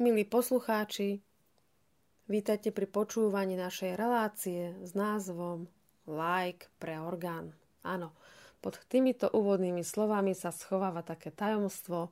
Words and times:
Milí 0.00 0.24
poslucháči, 0.24 1.20
vítajte 2.24 2.72
pri 2.72 2.88
počúvaní 2.88 3.52
našej 3.52 4.00
relácie 4.00 4.72
s 4.80 4.96
názvom 4.96 5.68
Like 6.08 6.72
pre 6.80 6.96
orgán. 6.96 7.52
Áno, 7.84 8.16
pod 8.64 8.80
týmito 8.88 9.28
úvodnými 9.28 9.84
slovami 9.84 10.32
sa 10.32 10.56
schováva 10.56 11.04
také 11.04 11.28
tajomstvo, 11.28 12.08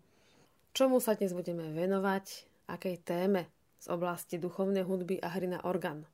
čomu 0.77 1.01
sa 1.01 1.17
dnes 1.17 1.33
budeme 1.33 1.65
venovať, 1.73 2.45
akej 2.69 3.01
téme 3.09 3.49
z 3.81 3.89
oblasti 3.89 4.37
duchovnej 4.37 4.85
hudby 4.85 5.25
a 5.25 5.33
hry 5.33 5.49
na 5.49 5.65
orgán. 5.65 6.05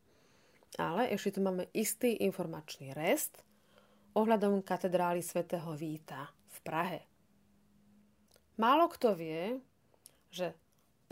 Ale 0.79 1.11
ešte 1.11 1.35
tu 1.35 1.41
máme 1.43 1.67
istý 1.75 2.23
informačný 2.23 2.95
rest 2.95 3.43
ohľadom 4.15 4.63
katedrály 4.63 5.27
svätého 5.27 5.75
Víta 5.75 6.31
v 6.55 6.59
Prahe. 6.63 7.01
Málo 8.63 8.87
kto 8.95 9.19
vie, 9.19 9.59
že 10.31 10.55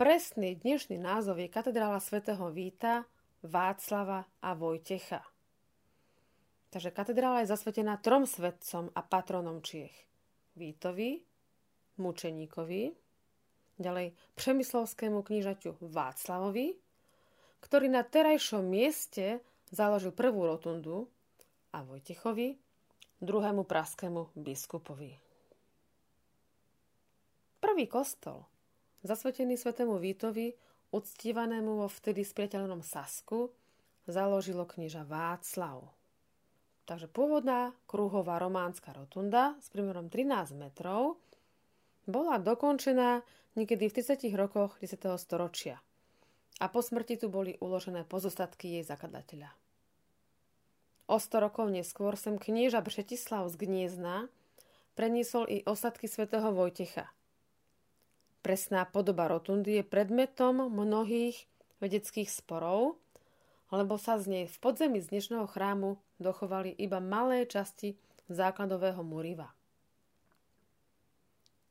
Presný 0.03 0.59
dnešný 0.59 0.99
názov 0.99 1.39
je 1.39 1.47
katedrála 1.47 1.95
svätého 2.03 2.51
Víta, 2.51 3.07
Václava 3.39 4.27
a 4.43 4.51
Vojtecha. 4.51 5.23
Takže 6.75 6.91
katedrála 6.91 7.39
je 7.39 7.55
zasvetená 7.55 7.95
trom 8.03 8.27
svetcom 8.27 8.91
a 8.91 8.99
patronom 8.99 9.63
Čiech. 9.63 9.95
Vítovi, 10.59 11.23
mučeníkovi, 12.03 12.91
ďalej 13.79 14.11
Přemyslovskému 14.35 15.23
knížaťu 15.23 15.79
Václavovi, 15.79 16.75
ktorý 17.63 17.87
na 17.87 18.03
terajšom 18.03 18.59
mieste 18.59 19.39
založil 19.71 20.11
prvú 20.11 20.43
rotundu 20.43 21.07
a 21.71 21.79
Vojtechovi, 21.79 22.59
druhému 23.23 23.63
praskému 23.63 24.35
biskupovi. 24.35 25.15
Prvý 27.63 27.87
kostol 27.87 28.51
zasvetený 29.03 29.59
svetému 29.59 29.99
Vítovi, 29.99 30.55
uctívanému 30.95 31.83
vo 31.83 31.87
vtedy 31.91 32.23
spriateľnom 32.23 32.79
Sasku, 32.79 33.51
založilo 34.07 34.63
knieža 34.63 35.03
Václav. 35.03 35.91
Takže 36.83 37.07
pôvodná 37.11 37.71
kruhová 37.87 38.39
románska 38.39 38.91
rotunda 38.91 39.55
s 39.63 39.71
priemerom 39.71 40.11
13 40.11 40.55
metrov 40.55 41.19
bola 42.03 42.35
dokončená 42.39 43.23
niekedy 43.55 43.87
v 43.87 43.95
30 44.03 44.27
rokoch 44.35 44.75
10. 44.83 44.99
storočia 45.15 45.79
a 46.59 46.67
po 46.67 46.83
smrti 46.83 47.23
tu 47.23 47.31
boli 47.31 47.55
uložené 47.63 48.03
pozostatky 48.03 48.79
jej 48.79 48.83
zakladateľa. 48.83 49.51
O 51.07 51.15
100 51.19 51.39
rokov 51.39 51.71
neskôr 51.71 52.19
sem 52.19 52.35
knieža 52.35 52.83
Bretislav 52.83 53.47
z 53.47 53.55
Gniezna 53.59 54.27
preniesol 54.99 55.47
i 55.47 55.63
ostatky 55.63 56.11
svätého 56.11 56.51
Vojtecha– 56.51 57.07
Presná 58.43 58.83
podoba 58.83 59.31
rotundy 59.31 59.79
je 59.79 59.87
predmetom 59.87 60.67
mnohých 60.67 61.47
vedeckých 61.79 62.27
sporov, 62.27 62.99
lebo 63.71 63.95
sa 63.95 64.19
z 64.19 64.25
nej 64.27 64.45
v 64.51 64.57
podzemí 64.59 64.99
z 64.99 65.15
dnešného 65.15 65.47
chrámu 65.47 65.95
dochovali 66.19 66.75
iba 66.75 66.99
malé 66.99 67.47
časti 67.47 67.95
základového 68.27 68.99
muriva. 68.99 69.47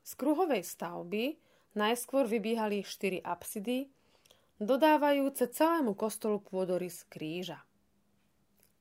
Z 0.01 0.17
kruhovej 0.17 0.65
stavby 0.65 1.37
najskôr 1.77 2.25
vybiehali 2.25 2.81
štyri 2.89 3.21
apsidy, 3.21 3.93
dodávajúce 4.57 5.53
celému 5.53 5.93
kostolu 5.93 6.41
pôdorys 6.41 7.05
kríža. 7.13 7.61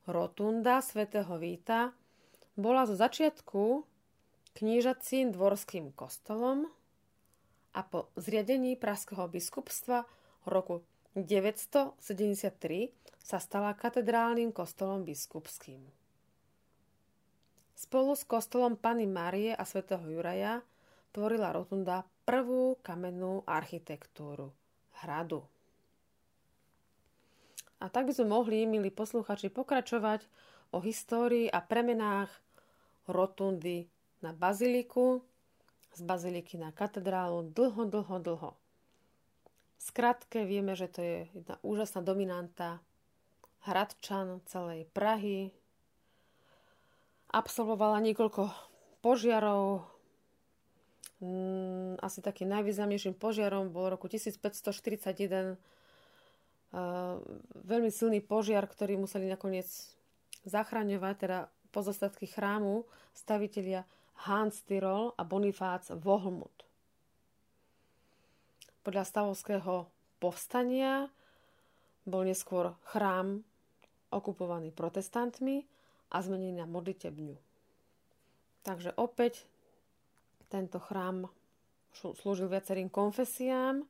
Rotunda 0.08 0.80
svätého 0.80 1.36
Víta 1.36 1.92
bola 2.56 2.88
zo 2.88 2.96
začiatku 2.96 3.84
knížacím 4.56 5.28
dvorským 5.36 5.92
kostolom, 5.92 6.72
a 7.72 7.80
po 7.82 8.12
zriadení 8.20 8.76
Praského 8.76 9.28
biskupstva 9.28 10.04
v 10.44 10.46
roku 10.48 10.74
973 11.16 12.00
sa 13.20 13.38
stala 13.40 13.72
katedrálnym 13.76 14.52
kostolom 14.52 15.04
biskupským. 15.04 15.80
Spolu 17.76 18.12
s 18.14 18.22
kostolom 18.22 18.78
Pany 18.78 19.10
Márie 19.10 19.52
a 19.56 19.64
svätého 19.66 20.02
Juraja 20.06 20.62
tvorila 21.10 21.52
rotunda 21.52 22.06
prvú 22.24 22.78
kamennú 22.80 23.42
architektúru 23.44 24.54
hradu. 25.02 25.42
A 27.82 27.90
tak 27.90 28.06
by 28.06 28.14
sme 28.14 28.30
mohli, 28.30 28.62
milí 28.62 28.94
posluchači, 28.94 29.50
pokračovať 29.50 30.22
o 30.70 30.78
histórii 30.78 31.50
a 31.50 31.58
premenách 31.58 32.30
rotundy 33.10 33.90
na 34.22 34.30
baziliku, 34.30 35.18
z 35.92 36.00
baziliky 36.02 36.58
na 36.58 36.72
katedrálu 36.72 37.52
dlho, 37.52 37.84
dlho, 37.88 38.16
dlho. 38.18 38.50
Skratke 39.78 40.46
vieme, 40.46 40.78
že 40.78 40.86
to 40.88 41.00
je 41.02 41.16
jedna 41.34 41.58
úžasná 41.66 42.00
dominanta 42.06 42.78
Hradčan 43.66 44.42
celej 44.46 44.86
Prahy. 44.90 45.50
Absolvovala 47.32 47.98
niekoľko 48.02 48.50
požiarov. 49.02 49.86
Mm, 51.22 51.98
asi 52.02 52.18
takým 52.18 52.50
najvýznamnejším 52.50 53.14
požiarom 53.14 53.70
bol 53.70 53.90
roku 53.90 54.10
1541 54.10 55.58
veľmi 57.52 57.90
silný 57.92 58.24
požiar, 58.24 58.64
ktorý 58.64 58.96
museli 58.96 59.28
nakoniec 59.28 59.68
zachraňovať, 60.48 61.14
teda 61.20 61.38
pozostatky 61.70 62.24
chrámu, 62.28 62.88
stavitelia 63.12 63.84
Hans 64.28 64.62
Tyrol 64.62 65.12
a 65.18 65.22
Bonifác 65.24 65.90
Vohmut. 65.98 66.64
Podľa 68.82 69.04
stavovského 69.06 69.86
povstania 70.18 71.06
bol 72.02 72.26
neskôr 72.26 72.74
chrám 72.90 73.42
okupovaný 74.10 74.74
protestantmi 74.74 75.64
a 76.12 76.20
zmenený 76.20 76.62
na 76.62 76.66
modlitebňu. 76.66 77.34
Takže 78.62 78.94
opäť 78.98 79.46
tento 80.52 80.78
chrám 80.78 81.26
slúžil 81.96 82.46
viacerým 82.46 82.92
konfesiám, 82.92 83.82
e, 83.82 83.86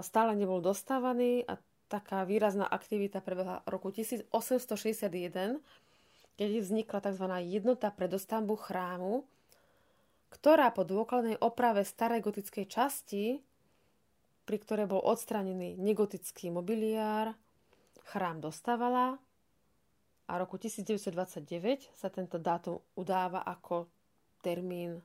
stále 0.00 0.32
nebol 0.34 0.64
dostávaný 0.64 1.44
a 1.44 1.60
taká 1.86 2.24
výrazná 2.24 2.66
aktivita 2.66 3.20
prebehla 3.20 3.62
roku 3.68 3.92
1861, 3.92 5.60
keď 6.34 6.48
vznikla 6.60 7.00
tzv. 7.00 7.26
jednota 7.46 7.90
pre 7.94 8.10
dostavbu 8.10 8.54
chrámu, 8.58 9.26
ktorá 10.34 10.74
po 10.74 10.82
dôkladnej 10.82 11.38
oprave 11.38 11.86
starej 11.86 12.24
gotickej 12.26 12.66
časti 12.66 13.38
pri 14.44 14.56
ktorej 14.60 14.86
bol 14.88 15.00
odstranený 15.00 15.80
negotický 15.80 16.52
mobiliár, 16.52 17.32
chrám 18.12 18.44
dostávala 18.44 19.16
a 20.28 20.32
roku 20.36 20.60
1929 20.60 21.88
sa 21.96 22.08
tento 22.12 22.36
dátum 22.36 22.80
udáva 22.96 23.40
ako 23.44 23.88
termín 24.44 25.00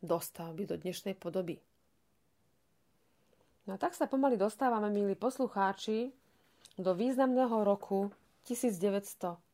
dostavby 0.00 0.64
do 0.64 0.76
dnešnej 0.80 1.16
podoby. 1.20 1.60
No 3.68 3.76
a 3.76 3.78
tak 3.80 3.92
sa 3.92 4.08
pomaly 4.08 4.40
dostávame, 4.40 4.88
milí 4.88 5.12
poslucháči, 5.12 6.08
do 6.80 6.96
významného 6.96 7.68
roku 7.68 8.08
1918. 8.48 9.47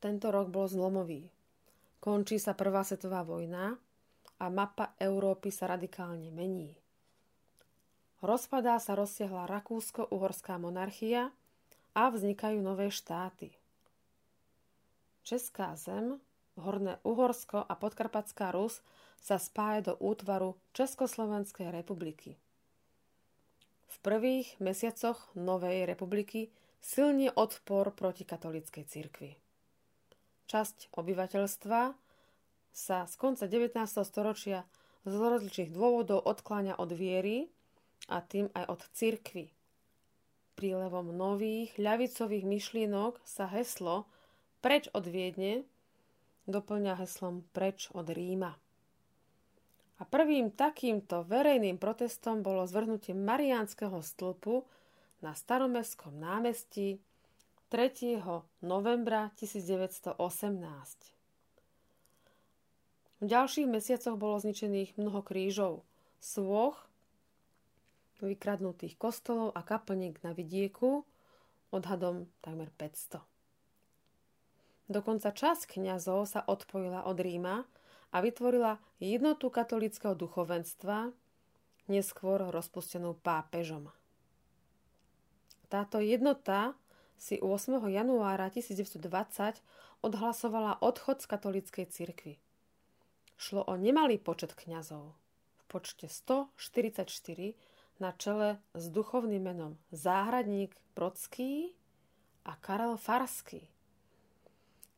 Tento 0.00 0.32
rok 0.32 0.48
bol 0.48 0.64
zlomový. 0.64 1.28
Končí 2.00 2.40
sa 2.40 2.56
Prvá 2.56 2.80
svetová 2.80 3.20
vojna 3.22 3.76
a 4.40 4.46
mapa 4.48 4.96
Európy 4.96 5.52
sa 5.52 5.68
radikálne 5.68 6.32
mení. 6.32 6.72
Rozpadá 8.24 8.80
sa 8.80 8.96
rozsiahla 8.96 9.44
Rakúsko-Uhorská 9.44 10.56
monarchia 10.56 11.28
a 11.92 12.08
vznikajú 12.08 12.64
nové 12.64 12.88
štáty. 12.88 13.52
Česká 15.26 15.76
zem, 15.76 16.20
Horné 16.56 16.96
Uhorsko 17.04 17.60
a 17.60 17.74
Podkarpatská 17.76 18.56
Rus 18.56 18.80
sa 19.20 19.36
spája 19.36 19.92
do 19.92 19.94
útvaru 20.00 20.56
Československej 20.72 21.68
republiky. 21.68 22.40
V 23.86 23.96
prvých 24.02 24.58
mesiacoch 24.58 25.30
Novej 25.38 25.86
republiky 25.86 26.50
silne 26.82 27.30
odpor 27.34 27.94
proti 27.94 28.22
katolíckej 28.22 28.84
cirkvi. 28.86 29.30
Časť 30.46 30.94
obyvateľstva 30.94 31.80
sa 32.70 32.98
z 33.08 33.14
konca 33.18 33.50
19. 33.50 33.72
storočia 34.06 34.62
z 35.06 35.14
rozličných 35.14 35.74
dôvodov 35.74 36.22
odkláňa 36.22 36.78
od 36.78 36.90
viery 36.94 37.50
a 38.10 38.22
tým 38.22 38.50
aj 38.54 38.64
od 38.70 38.82
cirkvy. 38.94 39.50
Prílevom 40.54 41.10
nových 41.10 41.74
ľavicových 41.76 42.44
myšlienok 42.46 43.18
sa 43.26 43.50
heslo 43.50 44.06
preč 44.62 44.90
od 44.94 45.06
Viedne 45.06 45.66
doplňa 46.46 47.02
heslom 47.02 47.42
preč 47.50 47.90
od 47.92 48.06
Ríma. 48.06 48.54
A 49.96 50.04
prvým 50.04 50.52
takýmto 50.52 51.24
verejným 51.24 51.80
protestom 51.80 52.44
bolo 52.44 52.68
zvrhnutie 52.68 53.16
Mariánskeho 53.16 54.04
stĺpu 54.04 54.68
na 55.24 55.32
staromestskom 55.32 56.12
námestí 56.12 57.00
3. 57.72 58.20
novembra 58.60 59.32
1918. 59.40 60.20
V 63.16 63.24
ďalších 63.24 63.64
mesiacoch 63.64 64.20
bolo 64.20 64.36
zničených 64.36 65.00
mnoho 65.00 65.24
krížov, 65.24 65.88
svoch 66.20 66.76
vykradnutých 68.20 69.00
kostolov 69.00 69.56
a 69.56 69.64
kaplník 69.64 70.20
na 70.20 70.36
vidieku, 70.36 71.08
odhadom 71.72 72.28
takmer 72.44 72.68
500. 72.76 73.24
Dokonca 74.86 75.32
časť 75.32 75.80
kňazov 75.80 76.28
sa 76.28 76.44
odpojila 76.44 77.08
od 77.08 77.18
Ríma 77.18 77.64
a 78.16 78.24
vytvorila 78.24 78.80
jednotu 78.96 79.52
katolického 79.52 80.16
duchovenstva, 80.16 81.12
neskôr 81.84 82.48
rozpustenú 82.48 83.12
pápežom. 83.20 83.92
Táto 85.68 86.00
jednota 86.00 86.72
si 87.20 87.36
8. 87.36 87.76
januára 87.92 88.48
1920 88.48 89.60
odhlasovala 90.00 90.80
odchod 90.80 91.20
z 91.20 91.26
katolíckej 91.28 91.86
cirkvi. 91.92 92.40
Šlo 93.36 93.68
o 93.68 93.76
nemalý 93.76 94.16
počet 94.16 94.56
kňazov. 94.56 95.12
V 95.60 95.62
počte 95.68 96.08
144 96.08 97.52
na 98.00 98.16
čele 98.16 98.64
s 98.72 98.88
duchovným 98.88 99.44
menom 99.44 99.76
Záhradník 99.92 100.72
Brodský 100.96 101.76
a 102.48 102.56
Karel 102.56 102.96
Farský. 102.96 103.68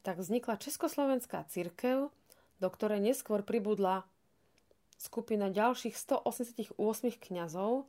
Tak 0.07 0.23
vznikla 0.23 0.63
Československá 0.63 1.43
církev, 1.51 2.15
do 2.59 2.69
ktorej 2.69 3.03
neskôr 3.03 3.47
pribudla 3.47 4.07
skupina 4.99 5.49
ďalších 5.49 5.95
188 5.95 6.75
kňazov 7.23 7.87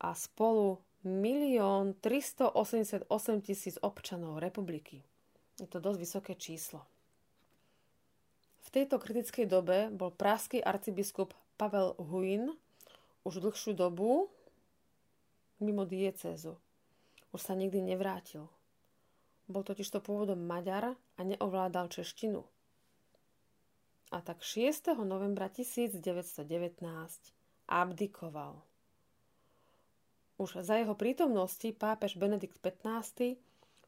a 0.00 0.16
spolu 0.16 0.80
1 1.04 1.94
388 2.00 3.06
tisíc 3.44 3.76
občanov 3.78 4.40
republiky. 4.42 5.04
Je 5.60 5.68
to 5.68 5.78
dosť 5.78 5.98
vysoké 6.00 6.32
číslo. 6.34 6.82
V 8.64 8.68
tejto 8.74 9.00
kritickej 9.00 9.48
dobe 9.48 9.88
bol 9.88 10.12
praský 10.12 10.60
arcibiskup 10.60 11.32
Pavel 11.56 11.96
Huin 11.96 12.52
už 13.24 13.40
dlhšiu 13.40 13.72
dobu 13.72 14.28
mimo 15.60 15.88
diecézu. 15.88 16.56
Už 17.32 17.40
sa 17.40 17.56
nikdy 17.56 17.82
nevrátil. 17.82 18.48
Bol 19.48 19.64
totiž 19.64 19.88
to 19.88 20.04
pôvodom 20.04 20.38
Maďar 20.44 20.94
a 21.16 21.20
neovládal 21.24 21.88
češtinu. 21.88 22.44
A 24.08 24.24
tak 24.24 24.40
6. 24.40 24.96
novembra 25.04 25.48
1919 25.52 26.40
abdikoval. 27.68 28.62
Už 30.38 30.64
za 30.64 30.80
jeho 30.80 30.94
prítomnosti 30.94 31.68
pápež 31.76 32.16
Benedikt 32.16 32.56
XV 32.62 33.36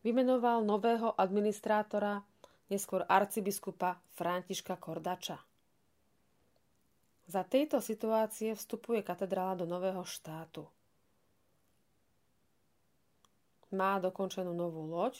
vymenoval 0.04 0.66
nového 0.66 1.14
administrátora, 1.16 2.20
neskôr 2.68 3.06
arcibiskupa 3.08 3.96
Františka 4.18 4.76
Kordača. 4.76 5.38
Za 7.30 7.46
tejto 7.46 7.78
situácie 7.78 8.52
vstupuje 8.52 9.06
katedrála 9.06 9.62
do 9.62 9.66
nového 9.66 10.02
štátu– 10.02 10.66
má 13.70 14.02
dokončenú 14.02 14.50
novú 14.50 14.82
loď, 14.90 15.14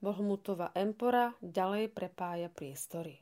Bohmutová 0.00 0.72
empora 0.74 1.36
ďalej 1.44 1.92
prepája 1.92 2.48
priestory. 2.48 3.20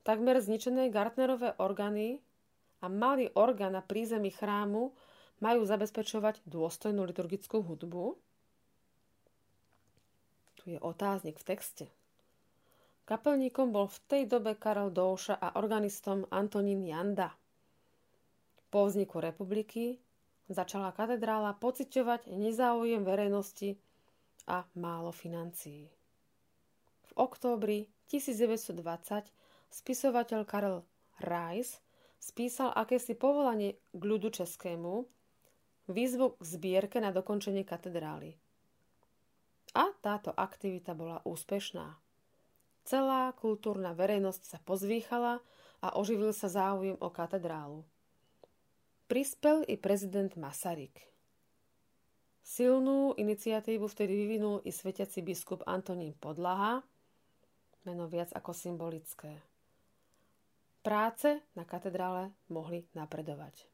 Takmer 0.00 0.40
zničené 0.40 0.88
Gartnerové 0.88 1.52
orgány 1.60 2.24
a 2.80 2.88
malý 2.88 3.28
orgán 3.36 3.76
na 3.76 3.84
prízemí 3.84 4.32
chrámu 4.32 4.96
majú 5.40 5.60
zabezpečovať 5.64 6.44
dôstojnú 6.48 7.04
liturgickú 7.04 7.60
hudbu. 7.60 8.16
Tu 10.60 10.76
je 10.76 10.78
otáznik 10.80 11.40
v 11.40 11.48
texte. 11.56 11.84
Kapelníkom 13.08 13.72
bol 13.74 13.88
v 13.88 13.98
tej 14.06 14.22
dobe 14.28 14.54
Karel 14.54 14.92
Douša 14.92 15.34
a 15.34 15.56
organistom 15.58 16.28
Antonín 16.30 16.84
Janda. 16.84 17.34
Po 18.70 18.86
vzniku 18.86 19.18
republiky 19.18 19.98
začala 20.46 20.94
katedrála 20.94 21.58
pociťovať 21.58 22.30
nezáujem 22.30 23.02
verejnosti 23.02 23.74
a 24.46 24.62
málo 24.78 25.10
financií. 25.10 25.90
V 27.10 27.12
októbri 27.18 27.90
1920 28.06 29.39
spisovateľ 29.70 30.40
Karel 30.44 30.82
Reis 31.22 31.78
spísal 32.20 32.74
akési 32.74 33.16
povolanie 33.16 33.80
k 33.94 34.02
ľudu 34.02 34.30
českému, 34.30 35.08
výzvu 35.88 36.36
k 36.36 36.42
zbierke 36.44 36.98
na 37.00 37.10
dokončenie 37.10 37.64
katedrály. 37.64 38.36
A 39.74 39.94
táto 40.02 40.34
aktivita 40.34 40.92
bola 40.98 41.22
úspešná. 41.22 41.96
Celá 42.82 43.30
kultúrna 43.38 43.94
verejnosť 43.94 44.42
sa 44.42 44.58
pozvýchala 44.62 45.38
a 45.80 45.88
oživil 45.94 46.34
sa 46.34 46.50
záujem 46.50 46.98
o 46.98 47.08
katedrálu. 47.08 47.86
Prispel 49.06 49.62
i 49.66 49.78
prezident 49.78 50.30
Masaryk. 50.34 51.10
Silnú 52.42 53.14
iniciatívu 53.14 53.86
vtedy 53.86 54.26
vyvinul 54.26 54.58
i 54.66 54.74
svetiaci 54.74 55.22
biskup 55.22 55.62
Antonín 55.70 56.18
Podlaha, 56.18 56.82
meno 57.86 58.10
viac 58.10 58.34
ako 58.34 58.50
symbolické. 58.50 59.49
Práce 60.80 61.44
na 61.52 61.68
katedrále 61.68 62.32
mohli 62.48 62.88
napredovať. 62.96 63.68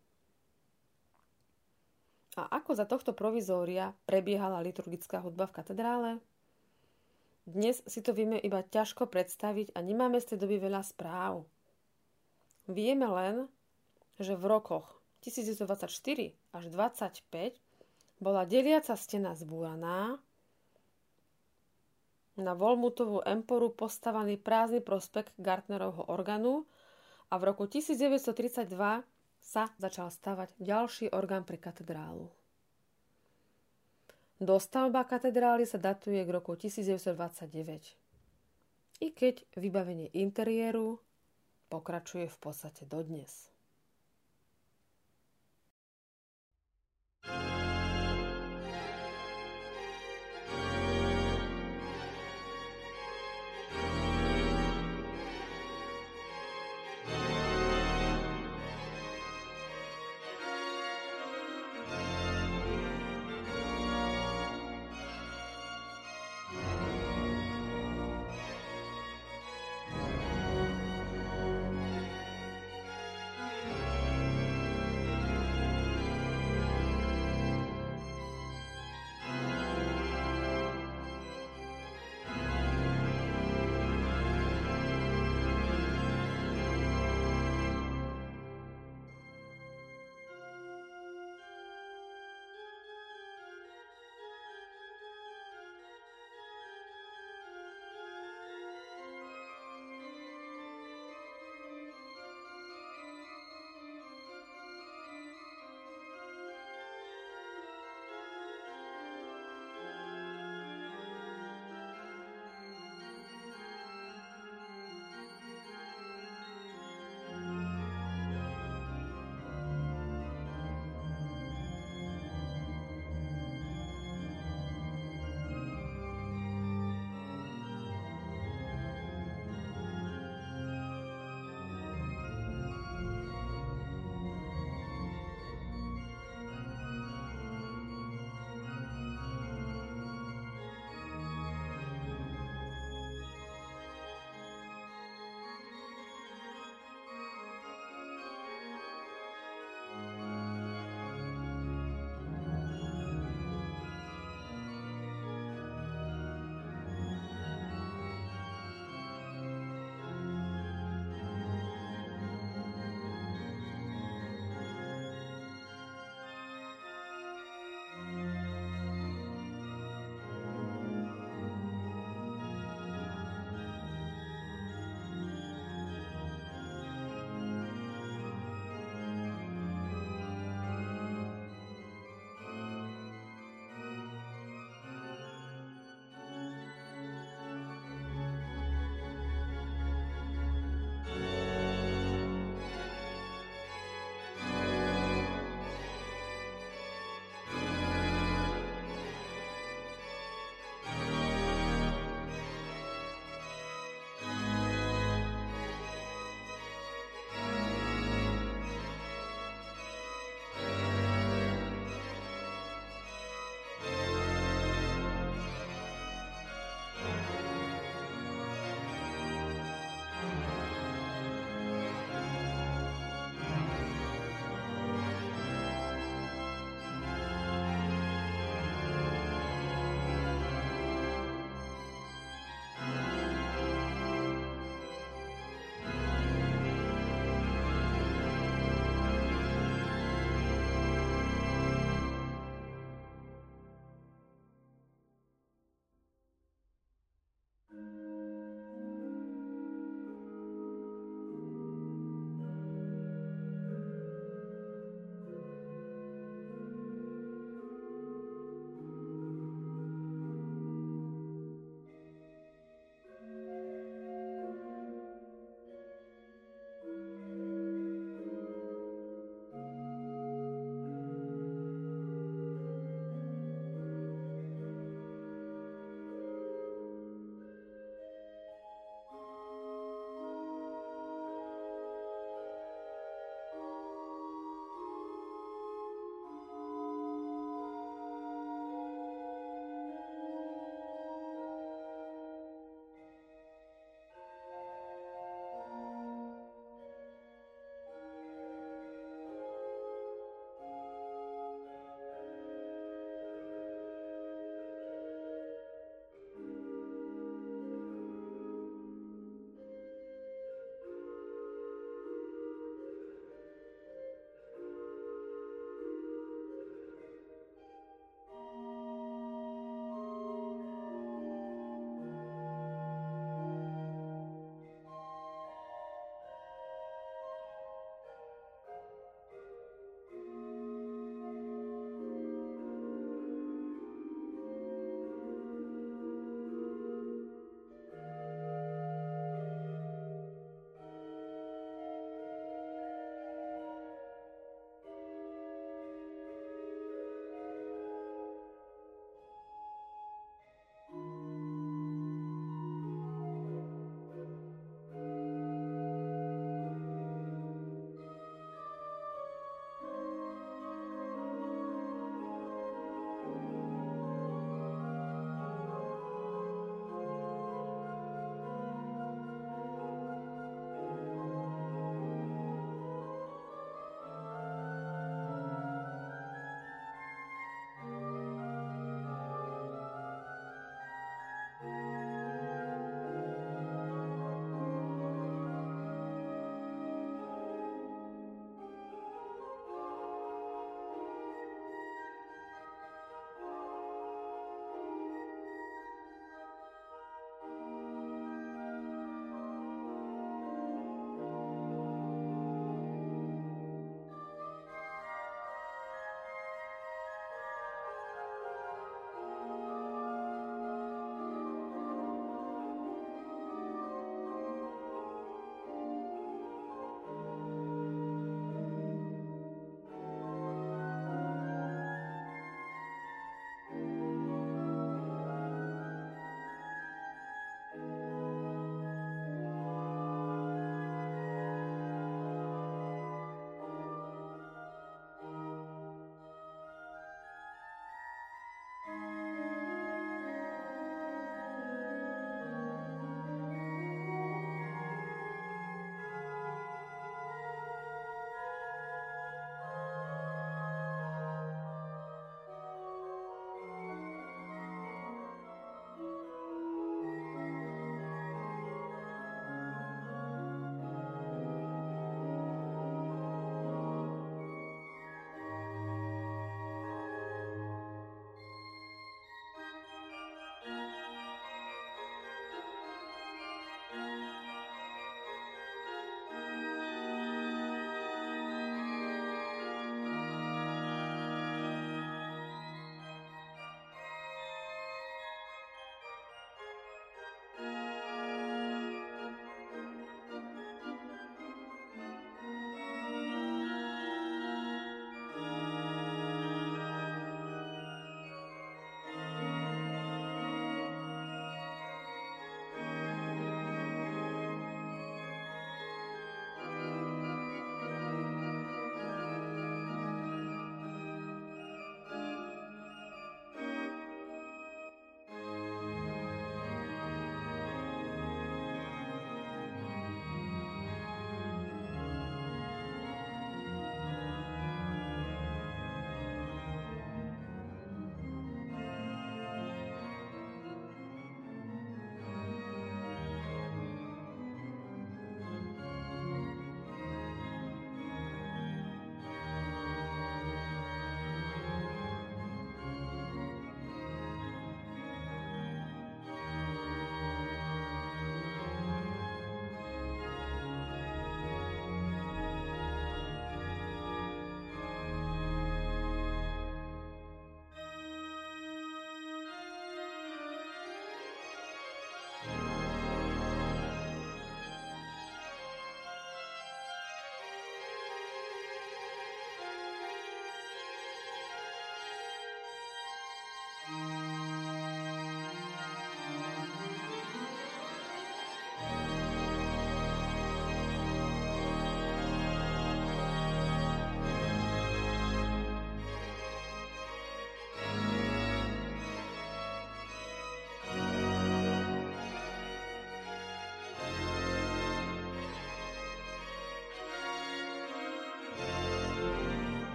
A 2.34 2.50
ako 2.50 2.75
za 2.75 2.84
tohto 2.84 3.14
provizória 3.14 3.94
prebiehala 4.10 4.58
liturgická 4.60 5.22
hudba 5.22 5.46
v 5.46 5.56
katedrále? 5.56 6.10
Dnes 7.46 7.78
si 7.86 8.02
to 8.02 8.10
vieme 8.10 8.42
iba 8.42 8.58
ťažko 8.60 9.06
predstaviť 9.06 9.70
a 9.72 9.80
nemáme 9.86 10.18
z 10.18 10.34
tej 10.34 10.38
doby 10.42 10.58
veľa 10.58 10.82
správ. 10.82 11.46
Vieme 12.66 13.06
len, 13.06 13.46
že 14.18 14.34
v 14.34 14.44
rokoch 14.50 14.98
1924 15.22 16.34
až 16.52 16.64
25 16.75 17.22
bola 18.18 18.42
deliaca 18.42 18.98
stena 18.98 19.38
zbúraná, 19.38 20.18
na 22.36 22.52
Volmutovú 22.52 23.25
emporu 23.25 23.72
postavaný 23.72 24.36
prázdny 24.36 24.84
prospekt 24.84 25.32
Gartnerovho 25.40 26.04
orgánu 26.12 26.68
a 27.30 27.35
v 27.38 27.42
roku 27.45 27.66
1932 27.66 29.02
sa 29.42 29.71
začal 29.78 30.11
stavať 30.11 30.54
ďalší 30.59 31.11
orgán 31.14 31.47
pre 31.47 31.59
katedrálu. 31.59 32.30
Dostavba 34.37 35.06
katedrály 35.09 35.64
sa 35.64 35.80
datuje 35.80 36.21
k 36.21 36.30
roku 36.30 36.52
1929. 36.54 37.97
I 39.00 39.09
keď 39.12 39.45
vybavenie 39.56 40.12
interiéru 40.12 41.00
pokračuje 41.73 42.28
v 42.28 42.38
podstate 42.38 42.85
dodnes. 42.85 43.49
thank 47.26 47.65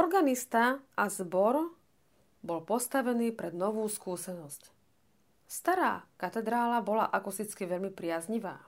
Organista 0.00 0.80
a 0.96 1.12
zbor 1.12 1.76
bol 2.40 2.64
postavený 2.64 3.36
pred 3.36 3.52
novú 3.52 3.84
skúsenosť. 3.84 4.72
Stará 5.44 6.08
katedrála 6.16 6.80
bola 6.80 7.04
akusticky 7.04 7.68
veľmi 7.68 7.92
priaznivá. 7.92 8.64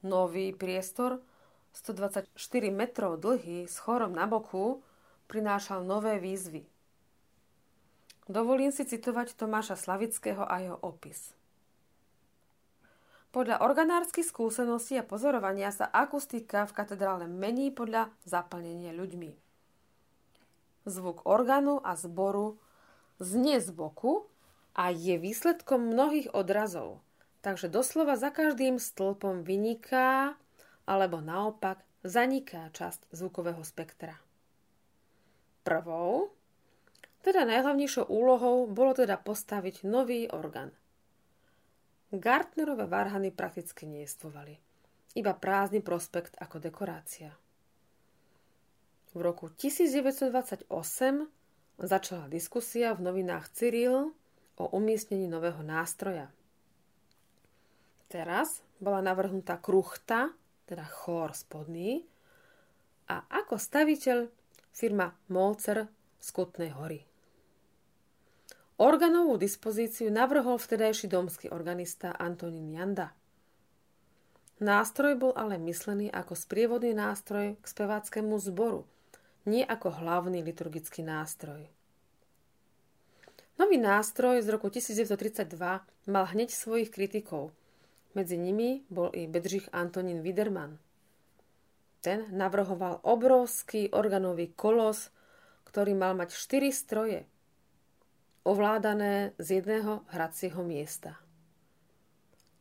Nový 0.00 0.56
priestor, 0.56 1.20
124 1.76 2.32
metrov 2.72 3.20
dlhý, 3.20 3.68
s 3.68 3.76
chorom 3.76 4.16
na 4.16 4.24
boku, 4.24 4.80
prinášal 5.28 5.84
nové 5.84 6.16
výzvy. 6.16 6.64
Dovolím 8.24 8.72
si 8.72 8.88
citovať 8.88 9.36
Tomáša 9.36 9.76
Slavického 9.76 10.48
a 10.48 10.64
jeho 10.64 10.80
opis. 10.80 11.36
Podľa 13.36 13.60
organárskych 13.60 14.24
skúseností 14.24 14.96
a 14.96 15.04
pozorovania 15.04 15.68
sa 15.68 15.92
akustika 15.92 16.64
v 16.64 16.72
katedrále 16.72 17.28
mení 17.28 17.68
podľa 17.68 18.08
zaplnenia 18.24 18.96
ľuďmi. 18.96 19.45
Zvuk 20.86 21.26
orgánu 21.26 21.82
a 21.82 21.98
zboru 21.98 22.62
znie 23.18 23.58
z 23.58 23.74
boku 23.74 24.30
a 24.76 24.94
je 24.94 25.18
výsledkom 25.18 25.90
mnohých 25.90 26.30
odrazov. 26.30 27.02
Takže 27.42 27.66
doslova 27.70 28.14
za 28.14 28.30
každým 28.30 28.78
stĺpom 28.78 29.42
vyniká 29.42 30.38
alebo 30.86 31.18
naopak 31.18 31.82
zaniká 32.06 32.70
časť 32.70 33.10
zvukového 33.10 33.62
spektra. 33.66 34.14
Prvou, 35.66 36.30
teda 37.26 37.42
najhlavnejšou 37.42 38.06
úlohou 38.06 38.70
bolo 38.70 38.94
teda 38.94 39.18
postaviť 39.18 39.82
nový 39.82 40.30
orgán. 40.30 40.70
Gartnerové 42.14 42.86
varhany 42.86 43.34
prakticky 43.34 43.82
nejestvovali. 43.90 44.62
Iba 45.18 45.34
prázdny 45.34 45.82
prospekt 45.82 46.38
ako 46.38 46.62
dekorácia. 46.62 47.34
V 49.16 49.24
roku 49.24 49.48
1928 49.48 50.68
začala 51.80 52.28
diskusia 52.28 52.92
v 52.92 53.00
novinách 53.00 53.48
Cyril 53.48 54.12
o 54.60 54.64
umiestnení 54.76 55.24
nového 55.24 55.64
nástroja. 55.64 56.28
Teraz 58.12 58.60
bola 58.76 59.00
navrhnutá 59.00 59.56
kruchta, 59.56 60.36
teda 60.68 60.84
chór 60.84 61.32
spodný, 61.32 62.04
a 63.08 63.24
ako 63.24 63.56
staviteľ 63.56 64.28
firma 64.76 65.08
Molcer 65.32 65.88
z 66.20 66.28
Kutnej 66.36 66.76
hory. 66.76 67.00
Organovú 68.76 69.40
dispozíciu 69.40 70.12
navrhol 70.12 70.60
vtedajší 70.60 71.08
domský 71.08 71.48
organista 71.48 72.12
Antonín 72.12 72.68
Janda. 72.68 73.16
Nástroj 74.60 75.16
bol 75.16 75.32
ale 75.32 75.56
myslený 75.56 76.12
ako 76.12 76.36
sprievodný 76.36 76.92
nástroj 76.92 77.56
k 77.56 77.64
speváckému 77.64 78.36
zboru, 78.36 78.84
nie 79.46 79.62
ako 79.62 80.02
hlavný 80.02 80.42
liturgický 80.42 81.06
nástroj. 81.06 81.70
Nový 83.56 83.80
nástroj 83.80 84.44
z 84.44 84.52
roku 84.52 84.68
1932 84.68 85.56
mal 86.12 86.24
hneď 86.28 86.52
svojich 86.52 86.92
kritikov. 86.92 87.56
Medzi 88.12 88.36
nimi 88.36 88.84
bol 88.92 89.08
i 89.16 89.24
Bedřich 89.24 89.72
Antonín 89.72 90.20
Widerman. 90.20 90.76
Ten 92.04 92.28
navrhoval 92.36 93.00
obrovský 93.00 93.88
organový 93.96 94.52
kolos, 94.52 95.08
ktorý 95.64 95.96
mal 95.96 96.12
mať 96.12 96.36
4 96.36 96.68
stroje, 96.70 97.20
ovládané 98.44 99.32
z 99.40 99.58
jedného 99.58 100.04
hracieho 100.12 100.60
miesta. 100.62 101.16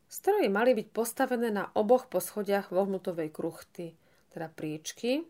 Stroje 0.07 0.47
mali 0.47 0.71
byť 0.73 0.87
postavené 0.95 1.51
na 1.51 1.67
oboch 1.75 2.07
poschodiach 2.07 2.71
vohnutovej 2.71 3.35
kruchty, 3.35 3.99
teda 4.31 4.47
príčky, 4.47 5.27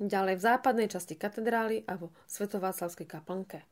ďalej 0.00 0.40
v 0.40 0.44
západnej 0.48 0.88
časti 0.88 1.14
katedrály 1.14 1.84
a 1.84 2.00
vo 2.00 2.08
Svetováclavskej 2.26 3.04
kaplnke. 3.04 3.62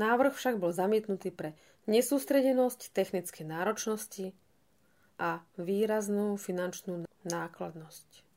Návrh 0.00 0.34
však 0.34 0.58
bol 0.58 0.74
zamietnutý 0.74 1.30
pre 1.30 1.54
nesústredenosť 1.86 2.90
technické 2.90 3.46
náročnosti 3.46 4.34
a 5.20 5.44
výraznú 5.60 6.34
finančnú 6.34 7.06
nákladnosť. 7.22 8.33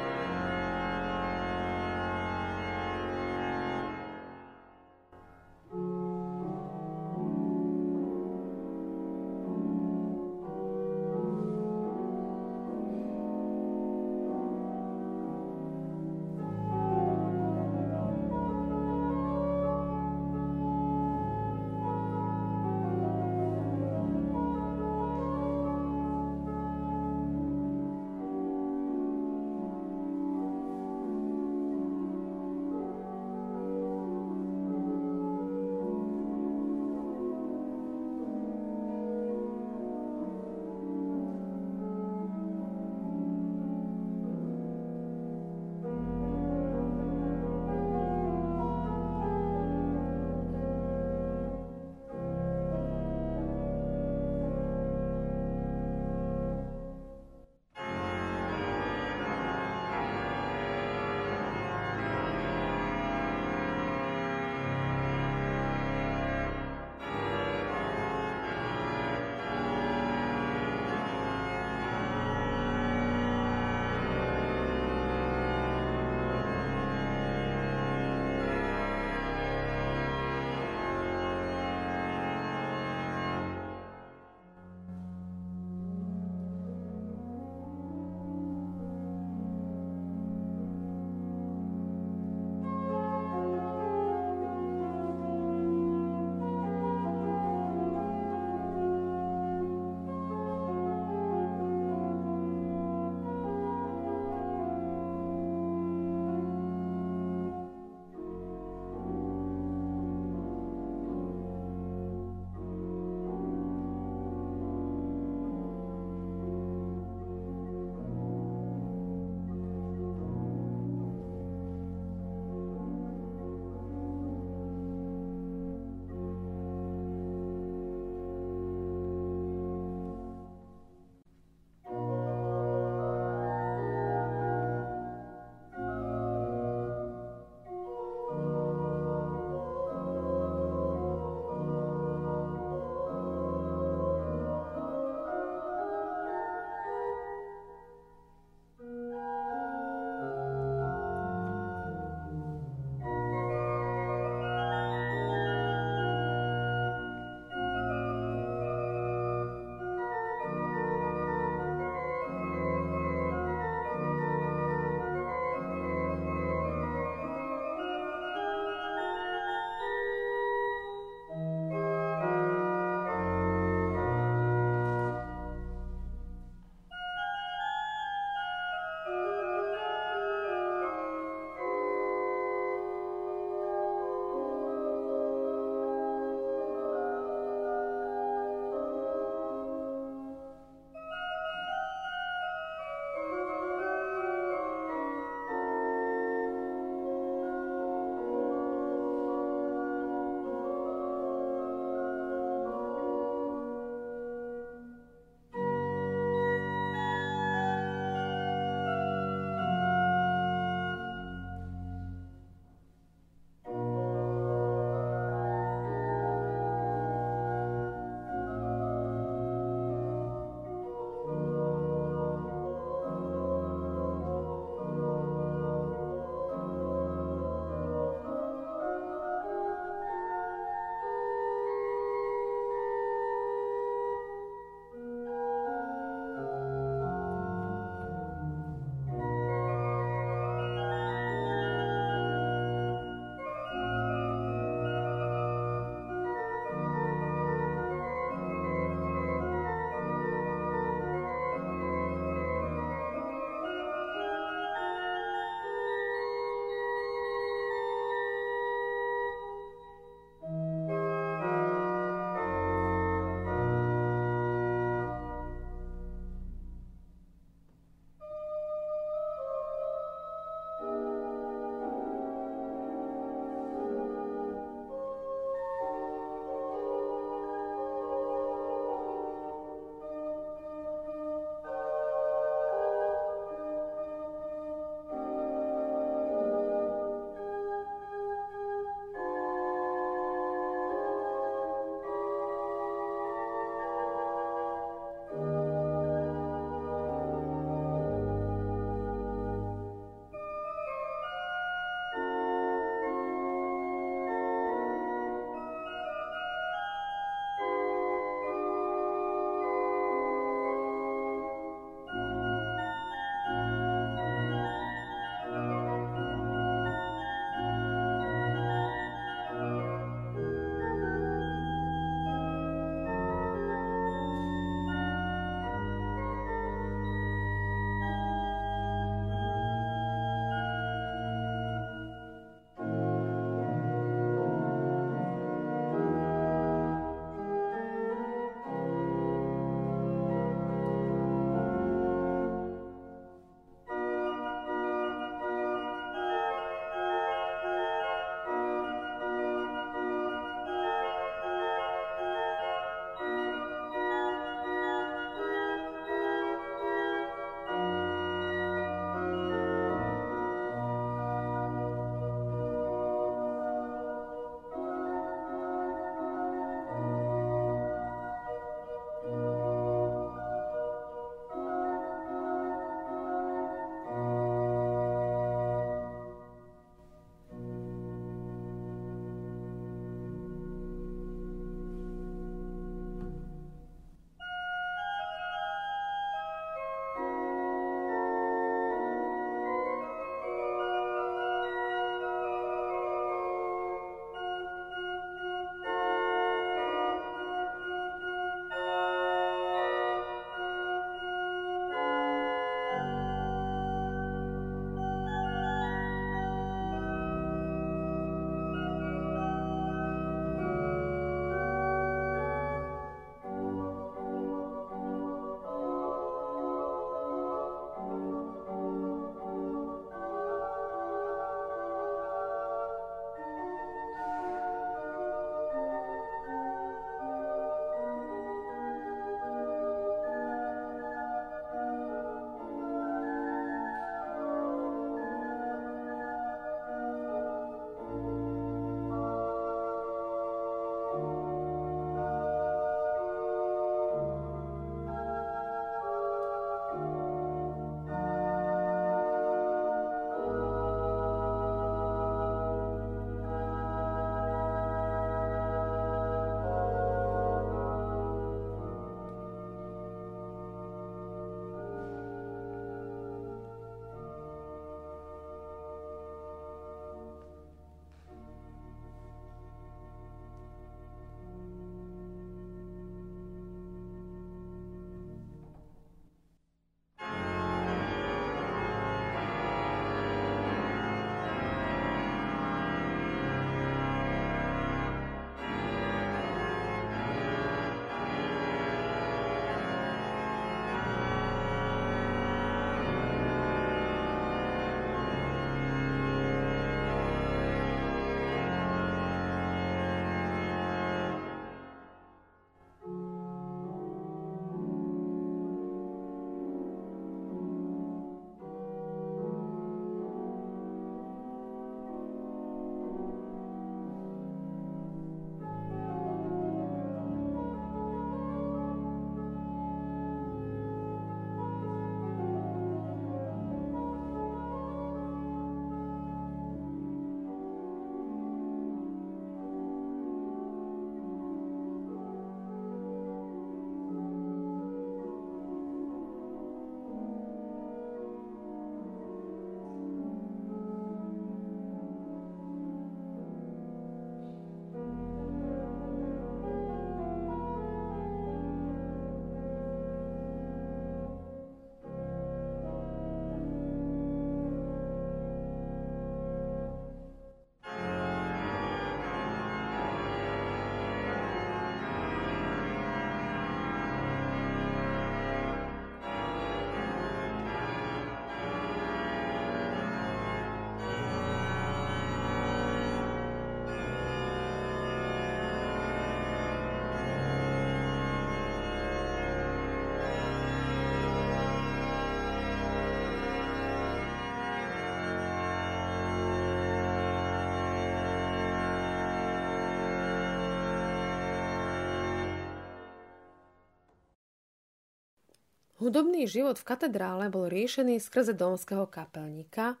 Hudobný 596.08 596.48
život 596.48 596.80
v 596.80 596.88
katedrále 596.88 597.52
bol 597.52 597.68
riešený 597.68 598.16
skrze 598.16 598.56
domského 598.56 599.04
kapelníka, 599.12 600.00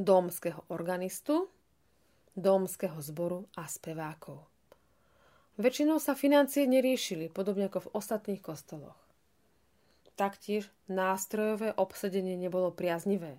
domského 0.00 0.64
organistu, 0.72 1.52
domského 2.32 2.96
zboru 3.04 3.44
a 3.52 3.68
spevákov. 3.68 4.40
Väčšinou 5.60 6.00
sa 6.00 6.16
financie 6.16 6.64
neriešili, 6.64 7.28
podobne 7.28 7.68
ako 7.68 7.84
v 7.84 7.92
ostatných 7.92 8.40
kostoloch. 8.40 8.96
Taktiež 10.16 10.72
nástrojové 10.88 11.76
obsadenie 11.76 12.40
nebolo 12.40 12.72
priaznivé. 12.72 13.36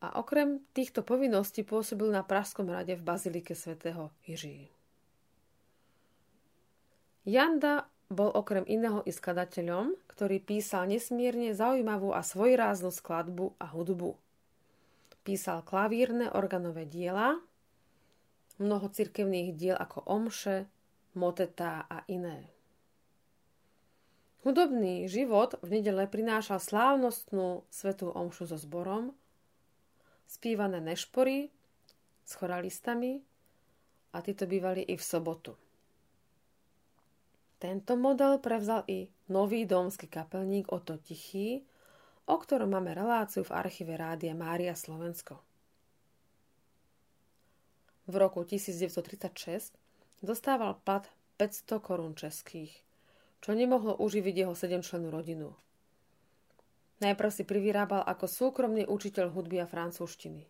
a 0.00 0.16
okrem 0.16 0.64
týchto 0.72 1.04
povinností 1.04 1.60
pôsobil 1.60 2.08
na 2.08 2.24
Pražskom 2.24 2.72
rade 2.72 2.96
v 2.96 3.04
Bazilike 3.04 3.52
svätého 3.52 4.08
Jiří. 4.24 4.72
Janda 7.28 7.84
bol 8.08 8.32
okrem 8.32 8.64
iného 8.64 9.04
i 9.04 9.12
skladateľom, 9.12 9.94
ktorý 10.08 10.40
písal 10.42 10.88
nesmierne 10.88 11.52
zaujímavú 11.52 12.10
a 12.16 12.24
svojráznu 12.24 12.90
skladbu 12.90 13.54
a 13.60 13.70
hudbu. 13.70 14.16
Písal 15.20 15.60
klavírne 15.62 16.32
organové 16.32 16.88
diela, 16.88 17.38
mnoho 18.56 18.88
cirkevných 18.88 19.52
diel 19.52 19.76
ako 19.76 20.00
omše, 20.08 20.64
motetá 21.12 21.84
a 21.86 22.02
iné. 22.08 22.48
Hudobný 24.40 25.04
život 25.04 25.60
v 25.60 25.78
nedele 25.78 26.08
prinášal 26.08 26.56
slávnostnú 26.56 27.68
svetú 27.68 28.08
omšu 28.08 28.48
so 28.48 28.56
zborom, 28.56 29.12
spívané 30.30 30.78
nešpory 30.78 31.50
s 32.22 32.32
choralistami 32.38 33.18
a 34.14 34.22
títo 34.22 34.46
bývali 34.46 34.86
i 34.86 34.94
v 34.94 35.02
sobotu. 35.02 35.58
Tento 37.58 37.98
model 37.98 38.38
prevzal 38.38 38.86
i 38.86 39.10
nový 39.28 39.66
domský 39.66 40.06
kapelník 40.06 40.70
Oto 40.70 40.96
Tichý, 41.02 41.60
o 42.30 42.38
ktorom 42.38 42.70
máme 42.70 42.94
reláciu 42.94 43.42
v 43.42 43.52
archíve 43.52 43.98
Rádia 43.98 44.32
Mária 44.32 44.72
Slovensko. 44.78 45.42
V 48.06 48.14
roku 48.16 48.46
1936 48.46 49.74
dostával 50.22 50.78
plat 50.86 51.10
500 51.36 51.82
korún 51.82 52.14
českých, 52.14 52.72
čo 53.42 53.50
nemohlo 53.52 53.98
uživiť 53.98 54.46
jeho 54.46 54.54
sedemčlenú 54.54 55.10
rodinu– 55.10 55.52
Najprv 57.00 57.30
si 57.32 57.48
privyrábal 57.48 58.04
ako 58.04 58.28
súkromný 58.28 58.84
učiteľ 58.84 59.32
hudby 59.32 59.64
a 59.64 59.66
francúzštiny. 59.66 60.44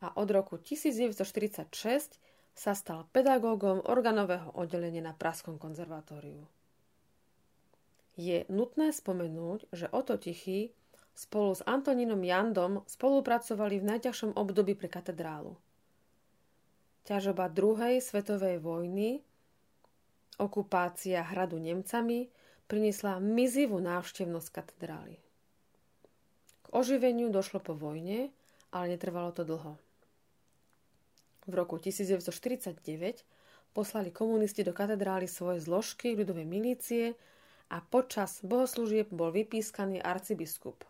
A 0.00 0.16
od 0.16 0.28
roku 0.32 0.56
1946 0.56 2.16
sa 2.56 2.72
stal 2.72 3.04
pedagógom 3.12 3.84
organového 3.84 4.56
oddelenia 4.56 5.04
na 5.04 5.12
Praskom 5.12 5.60
konzervatóriu. 5.60 6.40
Je 8.16 8.48
nutné 8.48 8.96
spomenúť, 8.96 9.68
že 9.76 9.92
Oto 9.92 10.16
Tichý 10.16 10.72
spolu 11.12 11.52
s 11.52 11.60
Antonínom 11.68 12.24
Jandom 12.24 12.80
spolupracovali 12.88 13.76
v 13.76 13.88
najťažšom 13.92 14.40
období 14.40 14.72
pre 14.72 14.88
katedrálu. 14.88 15.52
Ťažoba 17.04 17.52
druhej 17.52 18.00
svetovej 18.00 18.56
vojny, 18.64 19.20
okupácia 20.40 21.20
hradu 21.28 21.60
Nemcami, 21.60 22.32
priniesla 22.64 23.20
mizivú 23.20 23.76
návštevnosť 23.84 24.48
katedrály. 24.48 25.25
K 26.66 26.74
oživeniu 26.74 27.30
došlo 27.30 27.62
po 27.62 27.78
vojne, 27.78 28.34
ale 28.74 28.98
netrvalo 28.98 29.30
to 29.30 29.46
dlho. 29.46 29.78
V 31.46 31.52
roku 31.54 31.78
1949 31.78 33.22
poslali 33.70 34.10
komunisti 34.10 34.66
do 34.66 34.74
katedrály 34.74 35.30
svoje 35.30 35.62
zložky 35.62 36.18
ľudovej 36.18 36.42
milície 36.42 37.14
a 37.70 37.78
počas 37.78 38.42
bohoslúžieb 38.42 39.14
bol 39.14 39.30
vypískaný 39.30 40.02
arcibiskup. 40.02 40.82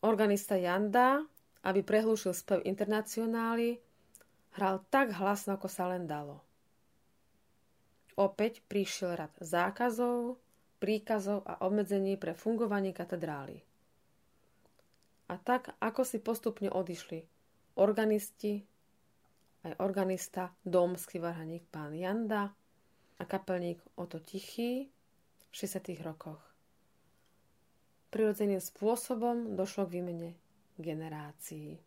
Organista 0.00 0.56
Janda, 0.56 1.20
aby 1.66 1.84
prehlúšil 1.84 2.32
spev 2.32 2.64
internacionály, 2.64 3.76
hral 4.56 4.80
tak 4.88 5.12
hlasno, 5.20 5.60
ako 5.60 5.68
sa 5.68 5.92
len 5.92 6.08
dalo. 6.08 6.40
Opäť 8.16 8.64
prišiel 8.64 9.20
rad 9.20 9.34
zákazov, 9.42 10.40
príkazov 10.86 11.42
a 11.42 11.66
obmedzení 11.66 12.14
pre 12.14 12.30
fungovanie 12.30 12.94
katedrály. 12.94 13.58
A 15.26 15.34
tak, 15.34 15.74
ako 15.82 16.06
si 16.06 16.22
postupne 16.22 16.70
odišli 16.70 17.26
organisti, 17.82 18.62
aj 19.66 19.82
organista, 19.82 20.54
domský 20.62 21.18
varhaník 21.18 21.66
pán 21.66 21.90
Janda 21.90 22.54
a 23.18 23.22
kapelník 23.26 23.82
Oto 23.98 24.22
Tichý 24.22 24.86
v 25.50 25.54
60. 25.58 26.06
rokoch. 26.06 26.38
Prirodzeným 28.14 28.62
spôsobom 28.62 29.58
došlo 29.58 29.90
k 29.90 29.98
výmene 29.98 30.38
generácií. 30.78 31.82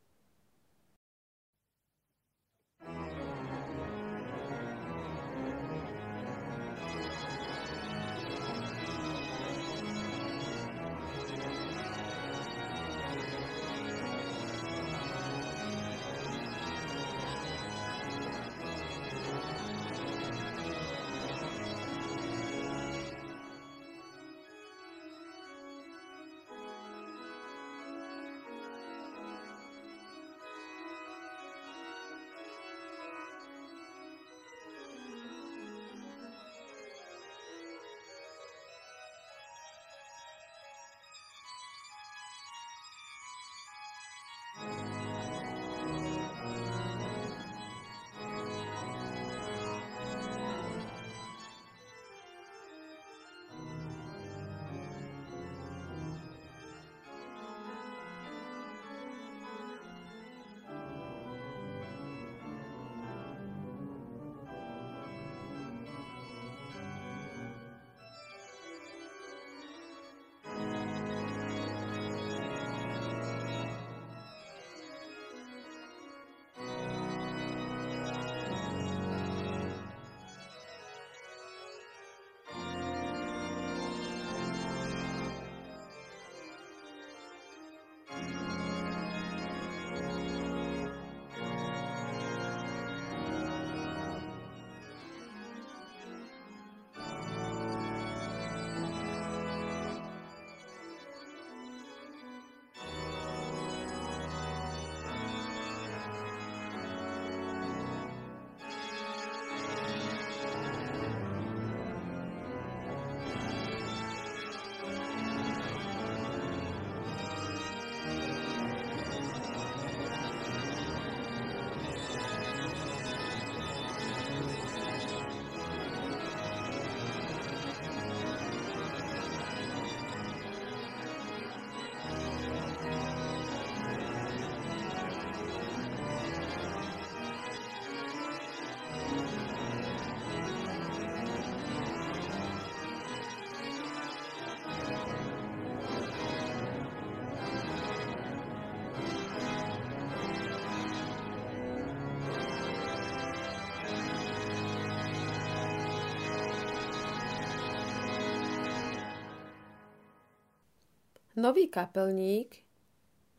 Nový 161.39 161.71
kapelník 161.71 162.67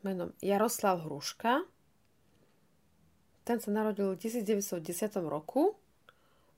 menom 0.01 0.33
Jaroslav 0.41 1.05
Hruška, 1.05 1.69
ten 3.45 3.61
sa 3.61 3.69
narodil 3.69 4.17
v 4.17 4.25
1910 4.25 4.81
roku 5.29 5.77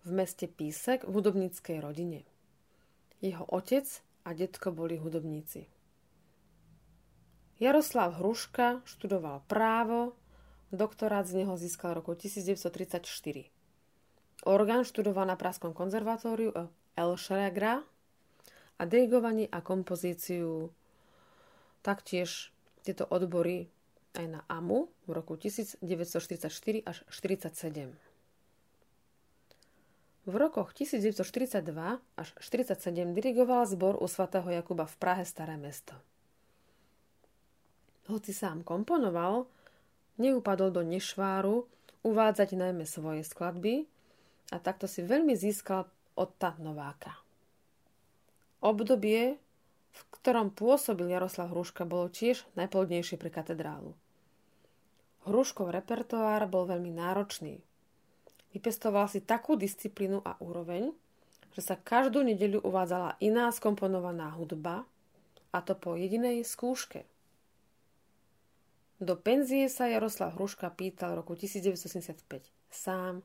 v 0.07 0.11
meste 0.15 0.47
Písek 0.47 1.03
v 1.03 1.11
hudobníckej 1.11 1.83
rodine. 1.83 2.23
Jeho 3.19 3.43
otec 3.51 3.91
a 4.23 4.39
detko 4.39 4.71
boli 4.71 5.03
hudobníci. 5.03 5.67
Jaroslav 7.59 8.23
Hruška 8.23 8.87
študoval 8.87 9.43
právo, 9.51 10.15
doktorát 10.71 11.27
z 11.27 11.43
neho 11.43 11.59
získal 11.59 11.99
roku 11.99 12.15
1934. 12.15 13.51
Orgán 14.47 14.87
študoval 14.87 15.27
na 15.27 15.35
Praskom 15.35 15.75
konzervatóriu 15.75 16.55
El 16.95 17.11
Schregra 17.19 17.83
a 18.79 18.83
dirigovanie 18.87 19.51
a 19.51 19.59
kompozíciu 19.59 20.71
taktiež 21.83 22.55
tieto 22.87 23.07
odbory 23.07 23.71
aj 24.15 24.27
na 24.29 24.41
AMU 24.49 24.91
v 25.07 25.11
roku 25.11 25.35
1944 25.35 25.83
až 26.87 26.97
1947. 27.11 27.95
V 30.23 30.35
rokoch 30.39 30.71
1942 30.71 31.67
až 32.15 32.29
1947 32.39 33.11
dirigoval 33.11 33.67
zbor 33.67 33.99
u 33.99 34.07
svatého 34.07 34.47
Jakuba 34.55 34.87
v 34.87 34.95
Prahe 35.03 35.27
Staré 35.27 35.59
mesto. 35.59 35.99
Hoci 38.07 38.31
sám 38.31 38.63
komponoval, 38.63 39.51
neupadol 40.23 40.71
do 40.71 40.83
nešváru 40.87 41.67
uvádzať 42.07 42.55
najmä 42.55 42.87
svoje 42.87 43.27
skladby 43.27 43.87
a 44.55 44.63
takto 44.63 44.87
si 44.87 45.03
veľmi 45.03 45.35
získal 45.35 45.91
od 46.15 46.31
Nováka. 46.63 47.19
Obdobie, 48.63 49.43
v 49.93 50.01
ktorom 50.19 50.49
pôsobil 50.49 51.13
Jaroslav 51.13 51.53
Hruška, 51.53 51.85
bolo 51.85 52.09
tiež 52.09 52.49
najplodnejšie 52.57 53.21
pre 53.21 53.29
katedrálu. 53.29 53.93
Hruškov 55.29 55.71
repertoár 55.71 56.49
bol 56.49 56.67
veľmi 56.67 56.91
náročný– 56.91 57.61
Vypestoval 58.53 59.09
si 59.09 59.25
takú 59.25 59.57
disciplínu 59.57 60.21
a 60.21 60.37
úroveň, 60.45 60.93
že 61.57 61.65
sa 61.65 61.77
každú 61.77 62.21
nedeľu 62.21 62.61
uvádzala 62.61 63.17
iná 63.25 63.49
skomponovaná 63.49 64.37
hudba, 64.37 64.85
a 65.53 65.59
to 65.61 65.77
po 65.77 65.97
jedinej 65.97 66.45
skúške. 66.45 67.05
Do 69.03 69.19
penzie 69.21 69.69
sa 69.69 69.89
Jaroslav 69.89 70.37
Hruška 70.37 70.73
pýtal 70.73 71.17
roku 71.17 71.37
1975 71.37 72.25
sám 72.73 73.21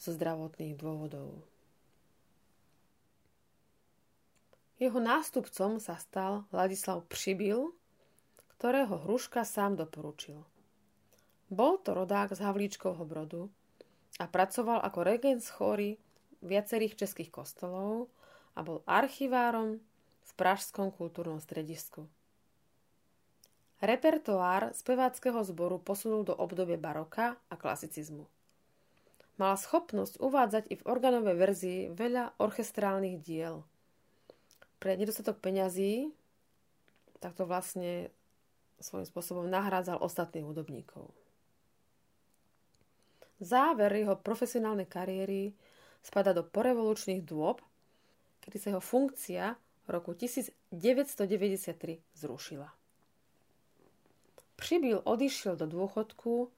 zo 0.00 0.10
zdravotných 0.16 0.76
dôvodov. 0.80 1.44
Jeho 4.80 4.96
nástupcom 4.96 5.76
sa 5.76 6.00
stal 6.00 6.48
Ladislav 6.56 7.04
Přibil, 7.04 7.76
ktorého 8.56 9.04
Hruška 9.04 9.44
sám 9.44 9.76
doporučil. 9.76 10.40
Bol 11.52 11.76
to 11.84 11.92
rodák 11.92 12.32
z 12.32 12.40
Havlíčkovho 12.40 13.04
brodu, 13.04 13.52
a 14.20 14.28
pracoval 14.28 14.84
ako 14.84 15.00
regens 15.00 15.48
chóry 15.48 15.96
viacerých 16.44 16.96
českých 17.00 17.32
kostolov 17.32 18.12
a 18.52 18.60
bol 18.60 18.84
archivárom 18.84 19.80
v 20.20 20.30
Pražskom 20.36 20.92
kultúrnom 20.92 21.40
stredisku. 21.40 22.04
Repertoár 23.80 24.76
speváckého 24.76 25.40
zboru 25.40 25.80
posunul 25.80 26.28
do 26.28 26.36
obdobia 26.36 26.76
baroka 26.76 27.40
a 27.48 27.54
klasicizmu. 27.56 28.28
Mala 29.40 29.56
schopnosť 29.56 30.20
uvádzať 30.20 30.64
i 30.68 30.74
v 30.76 30.84
organovej 30.84 31.36
verzii 31.40 31.80
veľa 31.96 32.36
orchestrálnych 32.36 33.24
diel. 33.24 33.64
Pre 34.80 34.96
nedostatok 34.96 35.44
peňazí 35.44 36.08
takto 37.20 37.44
vlastne 37.44 38.08
svojím 38.80 39.04
spôsobom 39.04 39.44
nahrádzal 39.44 40.00
ostatných 40.00 40.48
hudobníkov. 40.48 41.12
Záver 43.40 43.92
jeho 43.92 44.16
profesionálnej 44.16 44.88
kariéry 44.88 45.52
spada 46.00 46.32
do 46.32 46.44
porevolučných 46.44 47.24
dôb, 47.24 47.60
kedy 48.40 48.56
sa 48.56 48.72
jeho 48.72 48.80
funkcia 48.80 49.52
v 49.84 49.88
roku 49.92 50.16
1993 50.16 50.72
zrušila. 52.16 52.68
Přibyl 54.56 55.00
odišiel 55.04 55.56
do 55.56 55.64
dôchodku 55.64 56.52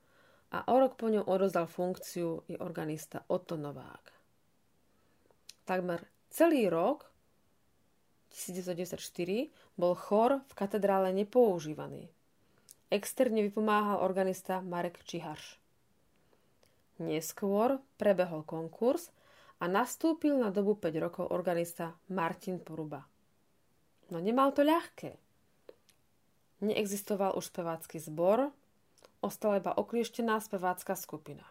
a 0.53 0.59
o 0.67 0.75
rok 0.79 0.99
po 0.99 1.07
ňom 1.07 1.27
odozdal 1.27 1.71
funkciu 1.71 2.43
i 2.51 2.59
organista 2.59 3.23
Otto 3.31 3.55
Novák. 3.55 4.11
Takmer 5.63 6.03
celý 6.27 6.67
rok 6.67 7.12
1994 8.33 9.53
bol 9.77 9.95
chor 9.95 10.41
v 10.49 10.53
katedrále 10.57 11.13
nepoužívaný. 11.13 12.09
Externe 12.93 13.41
vypomáhal 13.45 14.01
organista 14.05 14.61
Marek 14.61 15.01
Čiharš. 15.05 15.57
Neskôr 17.01 17.81
prebehol 17.97 18.45
konkurs 18.45 19.09
a 19.63 19.71
nastúpil 19.71 20.37
na 20.37 20.53
dobu 20.53 20.77
5 20.77 20.93
rokov 20.99 21.25
organista 21.31 21.97
Martin 22.11 22.61
Poruba. 22.61 23.07
No 24.13 24.21
nemal 24.21 24.53
to 24.53 24.61
ľahké. 24.61 25.17
Neexistoval 26.63 27.33
už 27.35 27.49
spevácky 27.49 27.97
zbor, 27.97 28.53
ostala 29.25 29.59
iba 29.59 29.73
oklieštená 29.73 30.37
spevácka 30.43 30.93
skupina. 30.95 31.47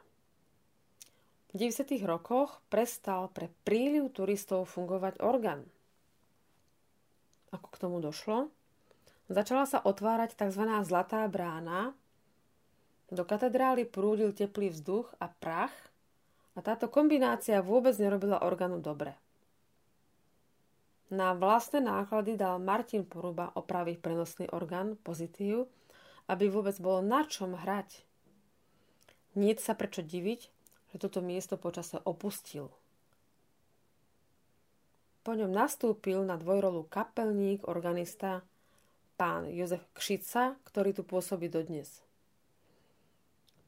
V 1.51 1.67
90. 1.67 1.99
rokoch 2.07 2.63
prestal 2.71 3.27
pre 3.27 3.51
príliv 3.67 4.13
turistov 4.15 4.71
fungovať 4.71 5.19
orgán. 5.19 5.67
Ako 7.51 7.67
k 7.71 7.81
tomu 7.83 7.99
došlo? 7.99 8.51
Začala 9.31 9.63
sa 9.63 9.79
otvárať 9.79 10.35
tzv. 10.35 10.63
zlatá 10.83 11.23
brána, 11.31 11.95
do 13.11 13.27
katedrály 13.27 13.83
prúdil 13.83 14.31
teplý 14.31 14.71
vzduch 14.71 15.11
a 15.19 15.27
prach 15.27 15.75
a 16.55 16.63
táto 16.63 16.87
kombinácia 16.87 17.59
vôbec 17.59 17.91
nerobila 17.99 18.39
orgánu 18.39 18.79
dobre. 18.79 19.19
Na 21.11 21.35
vlastné 21.35 21.83
náklady 21.83 22.39
dal 22.39 22.55
Martin 22.63 23.03
Poruba 23.03 23.51
opraviť 23.51 23.99
prenosný 23.99 24.47
orgán 24.55 24.95
pozitív, 25.03 25.67
aby 26.31 26.47
vôbec 26.47 26.79
bolo 26.79 27.03
na 27.03 27.27
čom 27.27 27.51
hrať. 27.51 28.07
Nie 29.35 29.59
sa 29.59 29.75
prečo 29.75 29.99
diviť, 29.99 30.41
že 30.95 30.97
toto 30.99 31.19
miesto 31.19 31.59
počase 31.59 31.99
opustil. 32.07 32.71
Po 35.21 35.37
ňom 35.37 35.53
nastúpil 35.53 36.25
na 36.25 36.33
dvojrolu 36.33 36.89
kapelník, 36.89 37.69
organista, 37.69 38.41
pán 39.21 39.45
Jozef 39.53 39.85
Kšica, 39.93 40.57
ktorý 40.65 40.97
tu 40.97 41.05
pôsobí 41.05 41.45
dodnes. 41.45 42.01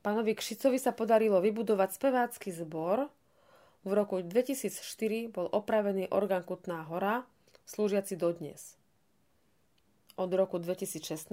Pánovi 0.01 0.33
Kšicovi 0.33 0.81
sa 0.81 0.97
podarilo 0.97 1.37
vybudovať 1.37 1.89
spevácky 1.93 2.49
zbor. 2.49 3.05
V 3.85 3.91
roku 3.93 4.17
2004 4.25 5.29
bol 5.29 5.45
opravený 5.45 6.09
orgán 6.09 6.41
Kutná 6.41 6.89
hora, 6.89 7.21
slúžiaci 7.69 8.17
dodnes. 8.17 8.73
Od 10.17 10.33
roku 10.33 10.57
2016 10.57 11.29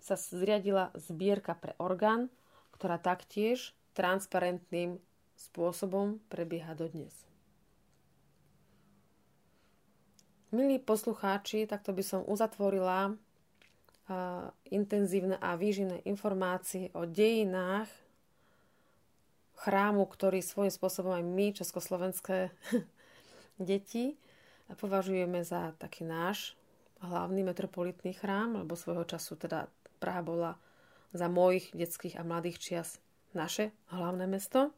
sa 0.00 0.14
zriadila 0.16 0.96
zbierka 0.96 1.52
pre 1.52 1.76
orgán, 1.76 2.32
ktorá 2.72 2.96
taktiež 2.96 3.76
transparentným 3.92 4.96
spôsobom 5.36 6.24
prebieha 6.32 6.72
dodnes. 6.72 7.27
Milí 10.48 10.80
poslucháči, 10.80 11.68
takto 11.68 11.92
by 11.92 12.00
som 12.00 12.20
uzatvorila 12.24 13.12
uh, 13.12 14.48
intenzívne 14.72 15.36
a 15.36 15.60
výživné 15.60 16.00
informácie 16.08 16.88
o 16.96 17.04
dejinách 17.04 17.92
chrámu, 19.60 20.08
ktorý 20.08 20.40
svojím 20.40 20.72
spôsobom 20.72 21.12
aj 21.12 21.20
my, 21.20 21.46
československé 21.52 22.48
deti, 23.60 24.16
považujeme 24.80 25.44
za 25.44 25.76
taký 25.76 26.08
náš 26.08 26.56
hlavný 27.04 27.44
metropolitný 27.44 28.16
chrám, 28.16 28.64
lebo 28.64 28.72
svojho 28.72 29.04
času 29.04 29.36
teda 29.36 29.68
Praha 30.00 30.24
bola 30.24 30.52
za 31.12 31.28
mojich 31.28 31.76
detských 31.76 32.16
a 32.16 32.24
mladých 32.24 32.56
čias 32.56 33.04
naše 33.36 33.68
hlavné 33.92 34.24
mesto. 34.24 34.72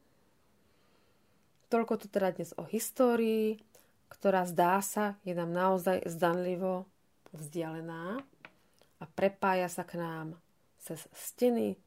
Toľko 1.70 1.94
tu 2.02 2.06
teda 2.10 2.34
dnes 2.34 2.50
o 2.58 2.66
histórii, 2.66 3.62
ktorá 4.10 4.42
zdá 4.44 4.82
sa, 4.82 5.14
je 5.22 5.32
nám 5.32 5.54
naozaj 5.54 6.02
zdanlivo 6.04 6.84
vzdialená 7.30 8.18
a 8.98 9.04
prepája 9.06 9.70
sa 9.70 9.86
k 9.86 10.02
nám 10.02 10.34
cez 10.82 11.06
steny, 11.14 11.78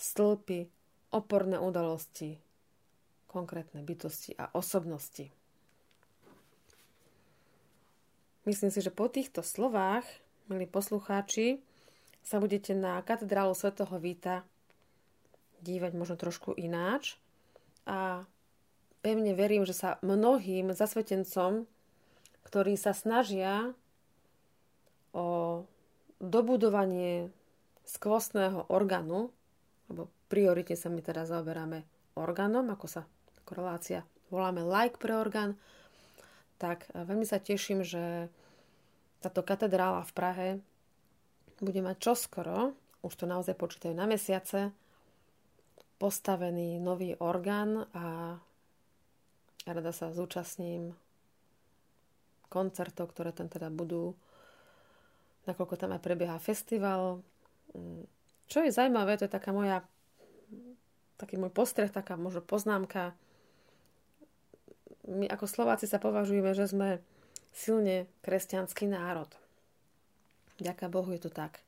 stĺpy, 0.00 0.66
oporné 1.12 1.60
udalosti, 1.60 2.40
konkrétne 3.28 3.84
bytosti 3.84 4.32
a 4.40 4.48
osobnosti. 4.56 5.28
Myslím 8.42 8.74
si, 8.74 8.82
že 8.82 8.90
po 8.90 9.06
týchto 9.06 9.44
slovách, 9.46 10.02
milí 10.50 10.66
poslucháči, 10.66 11.62
sa 12.26 12.42
budete 12.42 12.74
na 12.74 12.98
katedrálu 13.02 13.54
svätého 13.54 13.92
Víta 14.02 14.42
dívať 15.62 15.92
možno 15.94 16.18
trošku 16.18 16.58
ináč 16.58 17.18
a 17.86 18.26
pevne 19.02 19.34
verím, 19.34 19.66
že 19.66 19.74
sa 19.74 19.98
mnohým 20.00 20.72
zasvetencom, 20.72 21.66
ktorí 22.46 22.78
sa 22.78 22.94
snažia 22.94 23.74
o 25.12 25.62
dobudovanie 26.22 27.28
skvostného 27.84 28.70
orgánu, 28.70 29.34
lebo 29.90 30.08
prioritne 30.30 30.78
sa 30.78 30.88
my 30.88 31.02
teda 31.02 31.26
zaoberáme 31.26 31.84
orgánom, 32.16 32.64
ako 32.70 32.86
sa 32.88 33.02
korelácia 33.44 34.06
voláme 34.32 34.64
like 34.64 34.96
pre 34.96 35.12
orgán, 35.12 35.60
tak 36.56 36.88
veľmi 36.96 37.28
sa 37.28 37.36
teším, 37.36 37.84
že 37.84 38.32
táto 39.20 39.44
katedrála 39.44 40.08
v 40.08 40.12
Prahe 40.16 40.48
bude 41.60 41.84
mať 41.84 42.00
čoskoro, 42.00 42.72
už 43.04 43.12
to 43.12 43.28
naozaj 43.28 43.52
počítajú 43.54 43.92
na 43.92 44.08
mesiace, 44.08 44.72
postavený 46.00 46.80
nový 46.80 47.14
orgán 47.20 47.86
a 47.92 48.40
rada 49.66 49.92
sa 49.94 50.10
zúčastním 50.10 50.94
koncertov, 52.52 53.10
ktoré 53.14 53.32
tam 53.32 53.48
teda 53.48 53.72
budú, 53.72 54.12
nakoľko 55.48 55.74
tam 55.80 55.96
aj 55.96 56.04
prebieha 56.04 56.36
festival. 56.36 57.24
Čo 58.50 58.58
je 58.66 58.74
zaujímavé, 58.74 59.16
to 59.16 59.24
je 59.24 59.32
taká 59.32 59.54
moja 59.54 59.80
taký 61.16 61.38
môj 61.38 61.54
postreh, 61.54 61.88
taká 61.88 62.18
možno 62.18 62.42
poznámka. 62.42 63.14
My 65.06 65.30
ako 65.30 65.46
Slováci 65.46 65.86
sa 65.86 66.02
považujeme, 66.02 66.50
že 66.50 66.66
sme 66.66 66.98
silne 67.54 68.10
kresťanský 68.26 68.90
národ. 68.90 69.30
Ďaká 70.58 70.90
Bohu 70.90 71.10
je 71.14 71.22
to 71.22 71.30
tak. 71.30 71.62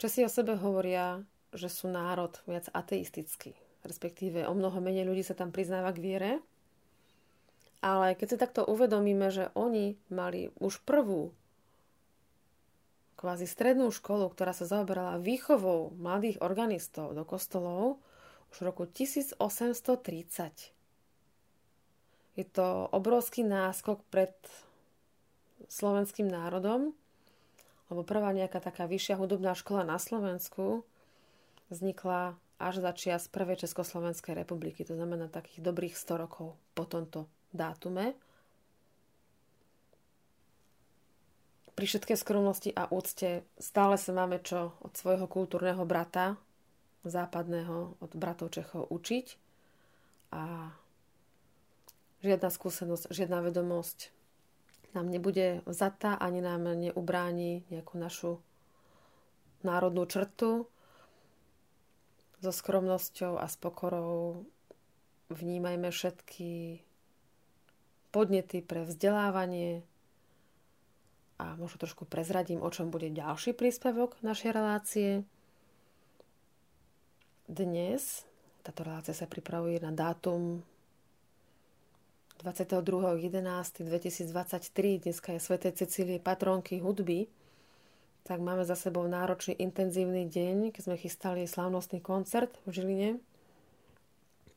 Česi 0.00 0.24
o 0.24 0.32
sebe 0.32 0.56
hovoria, 0.58 1.22
že 1.52 1.68
sú 1.68 1.92
národ 1.92 2.32
viac 2.48 2.66
ateistický. 2.72 3.52
Respektíve 3.84 4.48
o 4.48 4.56
mnoho 4.56 4.80
menej 4.80 5.06
ľudí 5.06 5.22
sa 5.22 5.36
tam 5.36 5.52
priznáva 5.52 5.92
k 5.92 6.02
viere. 6.02 6.30
Ale 7.82 8.14
keď 8.14 8.26
si 8.30 8.36
takto 8.38 8.62
uvedomíme, 8.62 9.28
že 9.34 9.50
oni 9.58 9.98
mali 10.06 10.54
už 10.62 10.86
prvú 10.86 11.34
kvázi 13.18 13.46
strednú 13.46 13.90
školu, 13.90 14.30
ktorá 14.30 14.54
sa 14.54 14.66
zaoberala 14.66 15.18
výchovou 15.18 15.94
mladých 15.94 16.38
organistov 16.42 17.14
do 17.14 17.26
kostolov, 17.26 17.98
už 18.54 18.62
v 18.62 18.66
roku 18.66 18.84
1830. 18.86 20.74
Je 22.32 22.46
to 22.48 22.88
obrovský 22.90 23.42
náskok 23.46 24.02
pred 24.10 24.34
slovenským 25.70 26.26
národom, 26.26 26.94
lebo 27.92 28.02
prvá 28.02 28.32
nejaká 28.32 28.58
taká 28.58 28.88
vyššia 28.88 29.20
hudobná 29.20 29.52
škola 29.52 29.84
na 29.84 30.00
Slovensku 30.00 30.82
vznikla 31.68 32.36
až 32.56 32.78
za 32.78 32.92
čias 32.94 33.26
prvej 33.28 33.64
Československej 33.66 34.38
republiky, 34.38 34.86
to 34.86 34.94
znamená 34.94 35.28
takých 35.28 35.64
dobrých 35.64 35.94
100 35.98 36.22
rokov 36.24 36.54
po 36.72 36.84
tomto 36.86 37.26
dátume. 37.52 38.18
Pri 41.72 41.84
všetkej 41.88 42.18
skromnosti 42.20 42.68
a 42.72 42.84
úcte 42.92 43.48
stále 43.56 43.96
sa 43.96 44.12
máme 44.12 44.44
čo 44.44 44.76
od 44.84 44.92
svojho 44.92 45.24
kultúrneho 45.24 45.82
brata 45.88 46.36
západného 47.02 47.98
od 47.98 48.12
bratov 48.14 48.54
Čechov 48.54 48.86
učiť 48.92 49.26
a 50.30 50.70
žiadna 52.22 52.48
skúsenosť, 52.52 53.10
žiadna 53.10 53.42
vedomosť 53.42 54.14
nám 54.92 55.08
nebude 55.08 55.64
vzatá, 55.64 56.20
ani 56.20 56.44
nám 56.44 56.68
neubráni 56.76 57.64
nejakú 57.72 57.96
našu 57.96 58.32
národnú 59.64 60.04
črtu. 60.04 60.68
So 62.42 62.50
skromnosťou 62.50 63.38
a 63.38 63.46
s 63.46 63.56
pokorou 63.56 64.44
vnímajme 65.30 65.88
všetky 65.88 66.82
podnety 68.12 68.60
pre 68.60 68.84
vzdelávanie 68.84 69.80
a 71.40 71.58
možno 71.58 71.82
trošku 71.82 72.06
prezradím, 72.06 72.62
o 72.62 72.70
čom 72.70 72.92
bude 72.92 73.10
ďalší 73.10 73.56
príspevok 73.56 74.20
našej 74.22 74.50
relácie. 74.54 75.10
Dnes 77.50 78.22
táto 78.62 78.86
relácia 78.86 79.10
sa 79.10 79.26
pripravuje 79.26 79.82
na 79.82 79.90
dátum 79.90 80.62
22.11.2023, 82.38 85.02
dneska 85.02 85.34
je 85.34 85.42
Sv. 85.42 85.58
Cecílie 85.74 86.22
patronky 86.22 86.78
hudby, 86.78 87.26
tak 88.22 88.38
máme 88.38 88.62
za 88.62 88.78
sebou 88.78 89.02
náročný, 89.10 89.58
intenzívny 89.58 90.30
deň, 90.30 90.70
keď 90.70 90.82
sme 90.86 90.94
chystali 90.94 91.42
slávnostný 91.42 91.98
koncert 91.98 92.54
v 92.66 92.70
Žiline. 92.70 93.18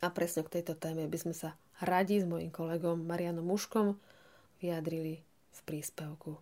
A 0.03 0.11
presne 0.11 0.43
k 0.43 0.59
tejto 0.59 0.75
téme 0.75 1.07
by 1.07 1.17
sme 1.17 1.35
sa 1.35 1.55
radi 1.79 2.19
s 2.19 2.25
mojim 2.27 2.51
kolegom 2.51 3.03
Marianom 3.03 3.47
Muškom 3.47 3.95
vyjadrili 4.59 5.23
v 5.55 5.59
príspevku. 5.63 6.35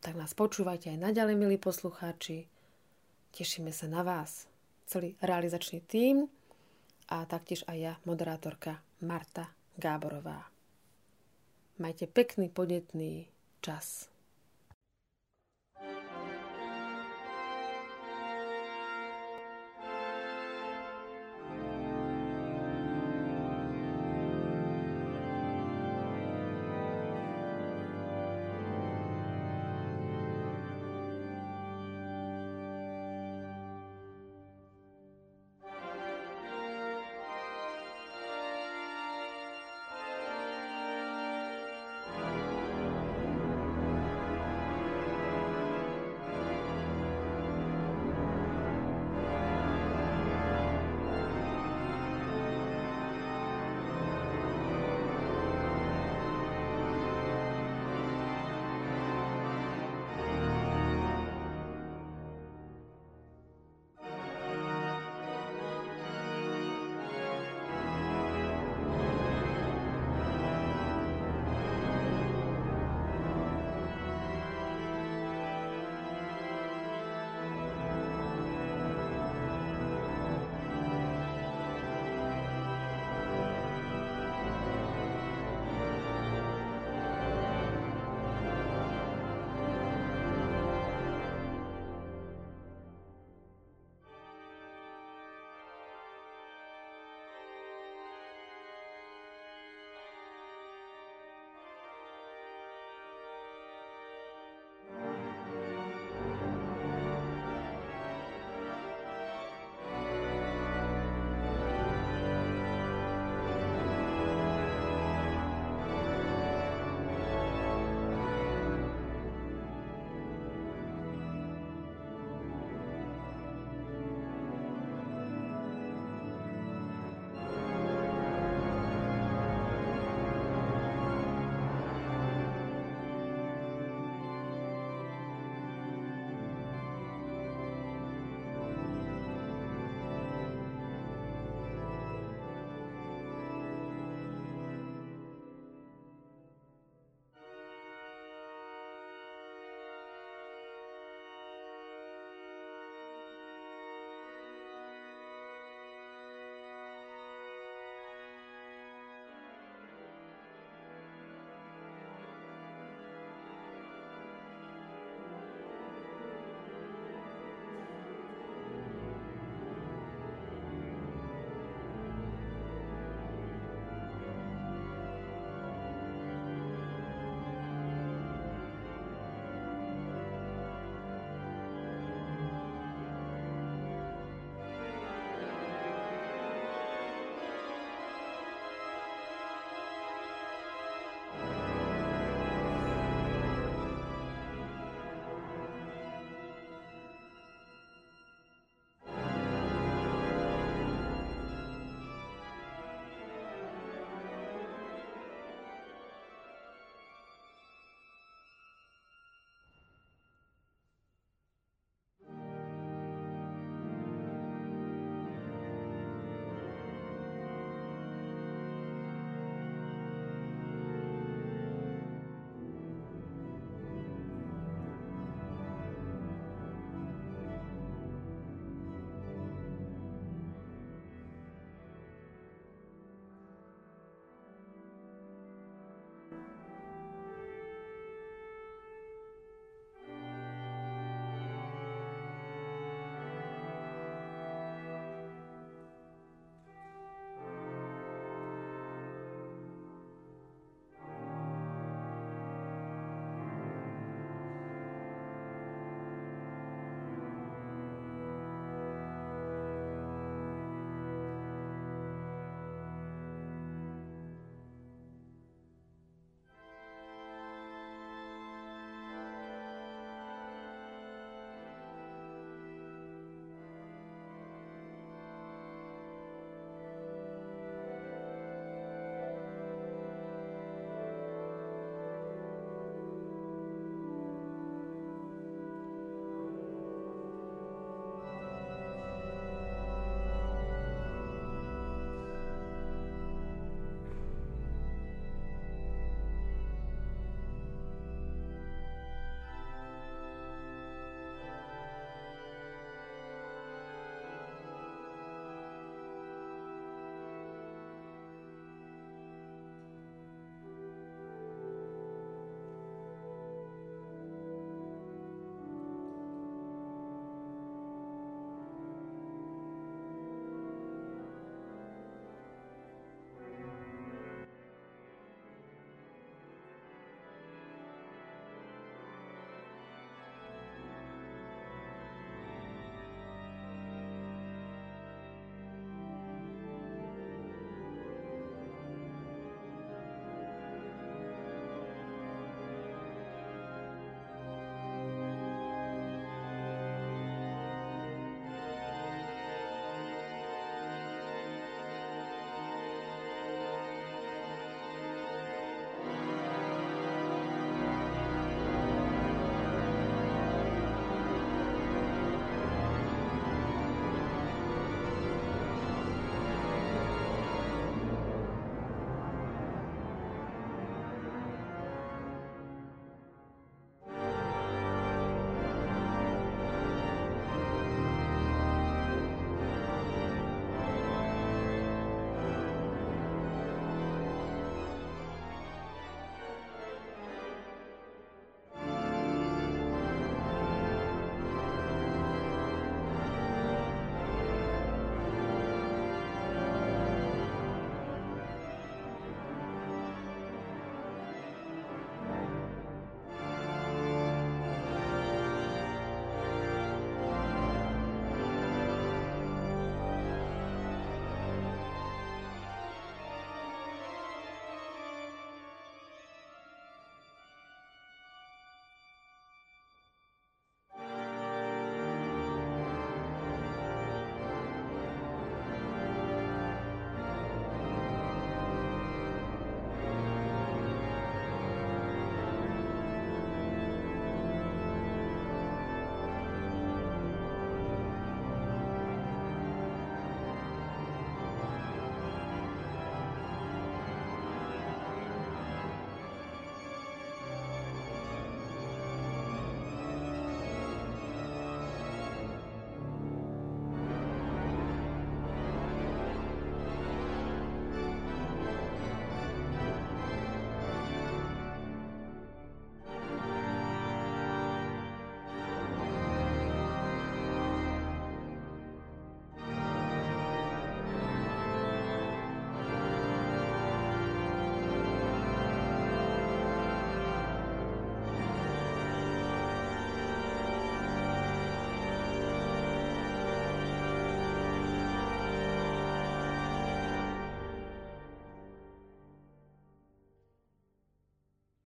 Tak 0.00 0.14
nás 0.16 0.32
počúvajte 0.32 0.92
aj 0.92 1.02
naďalej, 1.02 1.36
milí 1.36 1.56
poslucháči. 1.58 2.46
Tešíme 3.36 3.74
sa 3.74 3.90
na 3.90 4.00
vás 4.00 4.48
celý 4.86 5.18
realizačný 5.20 5.82
tím 5.84 6.30
a 7.10 7.26
taktiež 7.26 7.66
aj 7.68 7.76
ja, 7.76 7.92
moderátorka 8.06 8.80
Marta 9.02 9.50
Gáborová. 9.76 10.48
Majte 11.76 12.08
pekný, 12.08 12.48
podnetný 12.48 13.28
čas. 13.60 14.08